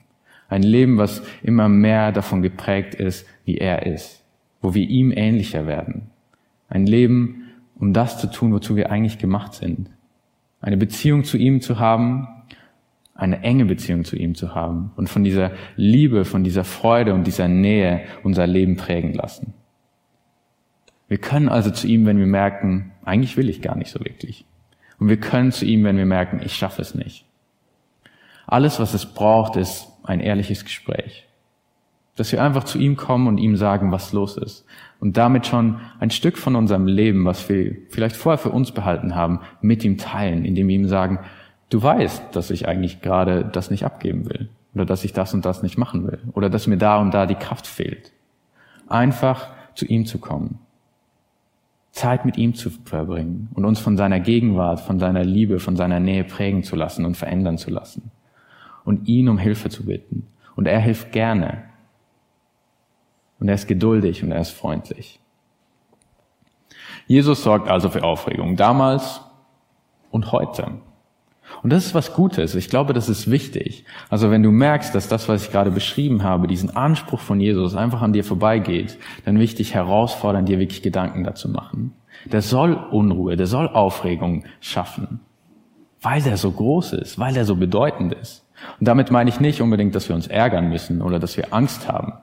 Ein 0.50 0.64
Leben, 0.64 0.98
was 0.98 1.24
immer 1.44 1.68
mehr 1.70 2.12
davon 2.12 2.42
geprägt 2.42 2.96
ist, 2.96 3.28
wie 3.46 3.58
er 3.58 3.86
ist, 3.86 4.24
wo 4.62 4.74
wir 4.74 4.88
ihm 4.88 5.12
ähnlicher 5.12 5.68
werden. 5.68 6.10
Ein 6.70 6.86
Leben, 6.86 7.44
um 7.76 7.94
das 7.94 8.20
zu 8.20 8.28
tun, 8.32 8.54
wozu 8.54 8.76
wir 8.76 8.92
eigentlich 8.92 9.18
gemacht 9.18 9.54
sind. 9.54 9.90
Eine 10.62 10.78
Beziehung 10.78 11.24
zu 11.24 11.38
ihm 11.38 11.62
zu 11.62 11.80
haben, 11.80 12.28
eine 13.14 13.42
enge 13.42 13.66
Beziehung 13.66 14.04
zu 14.04 14.16
ihm 14.16 14.36
zu 14.36 14.54
haben 14.54 14.92
und 14.96 15.10
von 15.10 15.24
dieser 15.24 15.52
Liebe, 15.76 16.24
von 16.24 16.44
dieser 16.44 16.64
Freude 16.64 17.14
und 17.14 17.26
dieser 17.26 17.48
Nähe 17.48 18.02
unser 18.24 18.48
Leben 18.48 18.78
prägen 18.78 19.14
lassen. 19.14 19.54
Wir 21.08 21.18
können 21.18 21.50
also 21.50 21.72
zu 21.72 21.88
ihm, 21.88 22.06
wenn 22.06 22.20
wir 22.20 22.28
merken, 22.28 22.92
eigentlich 23.04 23.38
will 23.38 23.50
ich 23.50 23.62
gar 23.62 23.76
nicht 23.76 23.90
so 23.90 24.00
wirklich. 24.00 24.46
Und 25.00 25.10
wir 25.10 25.20
können 25.20 25.52
zu 25.52 25.66
ihm, 25.66 25.84
wenn 25.84 25.98
wir 25.98 26.06
merken, 26.06 26.42
ich 26.44 26.56
schaffe 26.56 26.82
es 26.82 26.96
nicht. 26.96 27.26
Alles, 28.46 28.80
was 28.80 28.94
es 28.94 29.06
braucht, 29.06 29.56
ist 29.56 29.88
ein 30.04 30.20
ehrliches 30.20 30.64
Gespräch. 30.64 31.28
Dass 32.16 32.32
wir 32.32 32.42
einfach 32.42 32.64
zu 32.64 32.80
ihm 32.80 32.96
kommen 32.96 33.28
und 33.28 33.38
ihm 33.38 33.58
sagen, 33.58 33.92
was 33.92 34.14
los 34.14 34.38
ist. 34.38 34.66
Und 35.00 35.18
damit 35.18 35.46
schon 35.46 35.80
ein 36.00 36.10
Stück 36.10 36.38
von 36.38 36.56
unserem 36.56 36.88
Leben, 36.88 37.26
was 37.26 37.48
wir 37.50 37.76
vielleicht 37.90 38.16
vorher 38.16 38.40
für 38.40 38.50
uns 38.50 38.72
behalten 38.72 39.14
haben, 39.14 39.42
mit 39.62 39.84
ihm 39.84 39.98
teilen, 39.98 40.46
indem 40.46 40.70
wir 40.70 40.76
ihm 40.76 40.88
sagen, 40.88 41.20
du 41.70 41.84
weißt, 41.84 42.36
dass 42.36 42.50
ich 42.50 42.68
eigentlich 42.68 43.02
gerade 43.02 43.46
das 43.46 43.70
nicht 43.70 43.86
abgeben 43.86 44.28
will 44.28 44.50
oder 44.74 44.86
dass 44.86 45.04
ich 45.04 45.14
das 45.14 45.34
und 45.34 45.46
das 45.46 45.62
nicht 45.62 45.78
machen 45.78 46.08
will 46.08 46.20
oder 46.34 46.50
dass 46.50 46.68
mir 46.68 46.78
da 46.78 46.98
und 46.98 47.14
da 47.14 47.26
die 47.26 47.36
Kraft 47.36 47.68
fehlt. 47.68 48.12
Einfach 48.88 49.50
zu 49.76 49.86
ihm 49.86 50.06
zu 50.06 50.18
kommen, 50.18 50.60
Zeit 51.98 52.26
mit 52.26 52.38
ihm 52.38 52.54
zu 52.54 52.70
verbringen 52.70 53.50
und 53.54 53.66
uns 53.66 53.80
von 53.80 53.98
seiner 53.98 54.20
Gegenwart, 54.20 54.80
von 54.80 55.00
seiner 55.00 55.24
Liebe, 55.24 55.60
von 55.60 55.76
seiner 55.76 56.00
Nähe 56.00 56.24
prägen 56.24 56.64
zu 56.64 56.76
lassen 56.76 57.06
und 57.06 57.18
verändern 57.18 57.58
zu 57.58 57.72
lassen 57.72 58.12
und 58.86 59.08
ihn 59.08 59.28
um 59.28 59.38
Hilfe 59.38 59.70
zu 59.70 59.86
bitten. 59.86 60.28
Und 60.56 60.68
er 60.68 60.80
hilft 60.80 61.12
gerne. 61.12 61.64
Und 63.40 63.50
er 63.50 63.56
ist 63.56 63.68
geduldig 63.68 64.24
und 64.24 64.32
er 64.32 64.42
ist 64.42 64.52
freundlich. 64.52 65.20
Jesus 67.08 67.44
sorgt 67.44 67.68
also 67.68 67.90
für 67.90 68.04
Aufregung, 68.04 68.56
damals 68.56 69.22
und 70.12 70.32
heute. 70.32 70.72
Und 71.64 71.72
das 71.72 71.86
ist 71.86 71.96
was 71.96 72.14
Gutes. 72.14 72.56
Ich 72.56 72.70
glaube, 72.70 72.94
das 72.94 73.10
ist 73.10 73.30
wichtig. 73.32 73.86
Also 74.10 74.30
wenn 74.32 74.44
du 74.44 74.52
merkst, 74.52 74.94
dass 74.94 75.08
das, 75.08 75.28
was 75.28 75.44
ich 75.44 75.52
gerade 75.52 75.72
beschrieben 75.72 76.24
habe, 76.24 76.48
diesen 76.48 76.76
Anspruch 76.76 77.20
von 77.20 77.40
Jesus 77.40 77.76
einfach 77.76 78.02
an 78.02 78.14
dir 78.14 78.24
vorbeigeht, 78.24 78.98
dann 79.26 79.38
dich 79.38 79.74
herausfordern, 79.74 80.46
dir 80.46 80.60
wirklich 80.60 80.82
Gedanken 80.82 81.24
dazu 81.24 81.50
machen. 81.50 81.94
Der 82.26 82.42
soll 82.42 82.74
Unruhe, 82.74 83.38
der 83.38 83.48
soll 83.48 83.68
Aufregung 83.68 84.44
schaffen. 84.60 85.20
Weil 86.02 86.26
er 86.28 86.38
so 86.38 86.52
groß 86.52 86.94
ist, 86.94 87.18
weil 87.18 87.36
er 87.36 87.46
so 87.46 87.56
bedeutend 87.56 88.14
ist. 88.14 88.46
Und 88.80 88.88
damit 88.88 89.12
meine 89.12 89.30
ich 89.30 89.40
nicht 89.40 89.62
unbedingt, 89.62 89.96
dass 89.96 90.10
wir 90.10 90.16
uns 90.16 90.28
ärgern 90.28 90.70
müssen 90.70 91.02
oder 91.02 91.20
dass 91.20 91.38
wir 91.38 91.54
Angst 91.54 91.88
haben, 91.88 92.14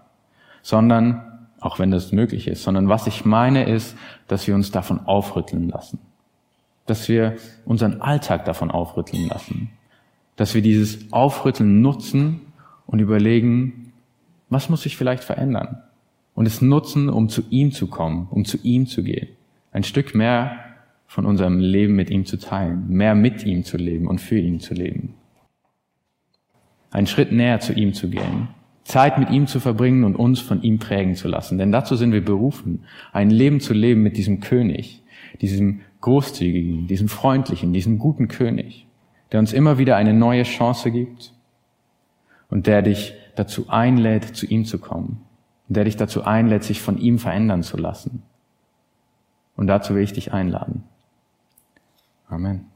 sondern, 0.63 1.23
auch 1.61 1.79
wenn 1.79 1.91
das 1.91 2.13
möglich 2.13 2.47
ist, 2.47 2.63
sondern 2.63 2.89
was 2.89 3.07
ich 3.07 3.25
meine 3.25 3.65
ist, 3.65 3.97
dass 4.29 4.47
wir 4.47 4.55
uns 4.55 4.71
davon 4.71 5.01
aufrütteln 5.07 5.69
lassen 5.69 5.99
dass 6.87 7.09
wir 7.09 7.37
unseren 7.64 8.01
Alltag 8.01 8.44
davon 8.44 8.70
aufrütteln 8.70 9.29
lassen, 9.29 9.70
dass 10.37 10.55
wir 10.55 10.62
dieses 10.62 11.12
Aufrütteln 11.12 11.81
nutzen 11.81 12.40
und 12.87 12.99
überlegen, 12.99 13.92
was 14.51 14.68
muss 14.68 14.83
sich 14.83 14.97
vielleicht 14.97 15.25
verändern 15.25 15.83
und 16.35 16.47
es 16.47 16.61
nutzen, 16.61 17.09
um 17.09 17.29
zu 17.29 17.42
ihm 17.51 17.73
zu 17.73 17.87
kommen, 17.87 18.29
um 18.31 18.44
zu 18.44 18.59
ihm 18.62 18.87
zu 18.87 19.03
gehen, 19.03 19.29
ein 19.73 19.85
Stück 19.85 20.14
mehr 20.14 20.59
von 21.07 21.27
unserem 21.27 21.59
Leben 21.59 21.94
mit 21.94 22.11
ihm 22.11 22.25
zu 22.27 22.38
teilen, 22.38 22.88
mehr 22.88 23.14
mit 23.14 23.44
ihm 23.44 23.64
zu 23.64 23.77
leben 23.77 24.09
und 24.09 24.20
für 24.20 24.38
ihn 24.38 24.61
zu 24.61 24.75
leben. 24.75 25.14
Einen 26.90 27.07
Schritt 27.07 27.33
näher 27.33 27.61
zu 27.61 27.73
ihm 27.73 27.94
zu 27.94 28.09
gehen, 28.09 28.49
Zeit 28.85 29.18
mit 29.18 29.31
ihm 29.31 29.47
zu 29.47 29.61
verbringen 29.61 30.05
und 30.05 30.16
uns 30.16 30.40
von 30.40 30.62
ihm 30.62 30.79
prägen 30.79 31.14
zu 31.14 31.29
lassen. 31.29 31.59
Denn 31.59 31.73
dazu 31.73 31.97
sind 31.97 32.12
wir 32.12 32.25
berufen, 32.25 32.85
ein 33.12 33.31
Leben 33.31 33.61
zu 33.61 33.73
leben 33.73 34.03
mit 34.03 34.16
diesem 34.16 34.40
König, 34.40 35.03
diesem 35.40 35.81
großzügigen, 36.05 36.87
diesem 36.87 37.09
freundlichen, 37.09 37.73
diesem 37.73 37.99
guten 37.99 38.29
König, 38.29 38.87
der 39.33 39.40
uns 39.40 39.55
immer 39.55 39.79
wieder 39.79 39.97
eine 39.97 40.12
neue 40.12 40.43
Chance 40.43 40.90
gibt 40.90 41.33
und 42.51 42.67
der 42.67 42.83
dich 42.83 43.14
dazu 43.37 43.71
einlädt, 43.71 44.37
zu 44.37 44.45
ihm 44.45 44.67
zu 44.67 44.79
kommen, 44.79 45.23
und 45.67 45.79
der 45.79 45.85
dich 45.85 45.97
dazu 45.97 46.23
einlädt, 46.23 46.62
sich 46.62 46.83
von 46.83 46.99
ihm 46.99 47.19
verändern 47.19 47.62
zu 47.62 47.79
lassen. 47.79 48.23
Und 49.57 49.67
dazu 49.67 49.95
will 49.95 50.03
ich 50.03 50.12
dich 50.12 50.35
einladen. 50.35 50.85
Amen. 52.29 52.67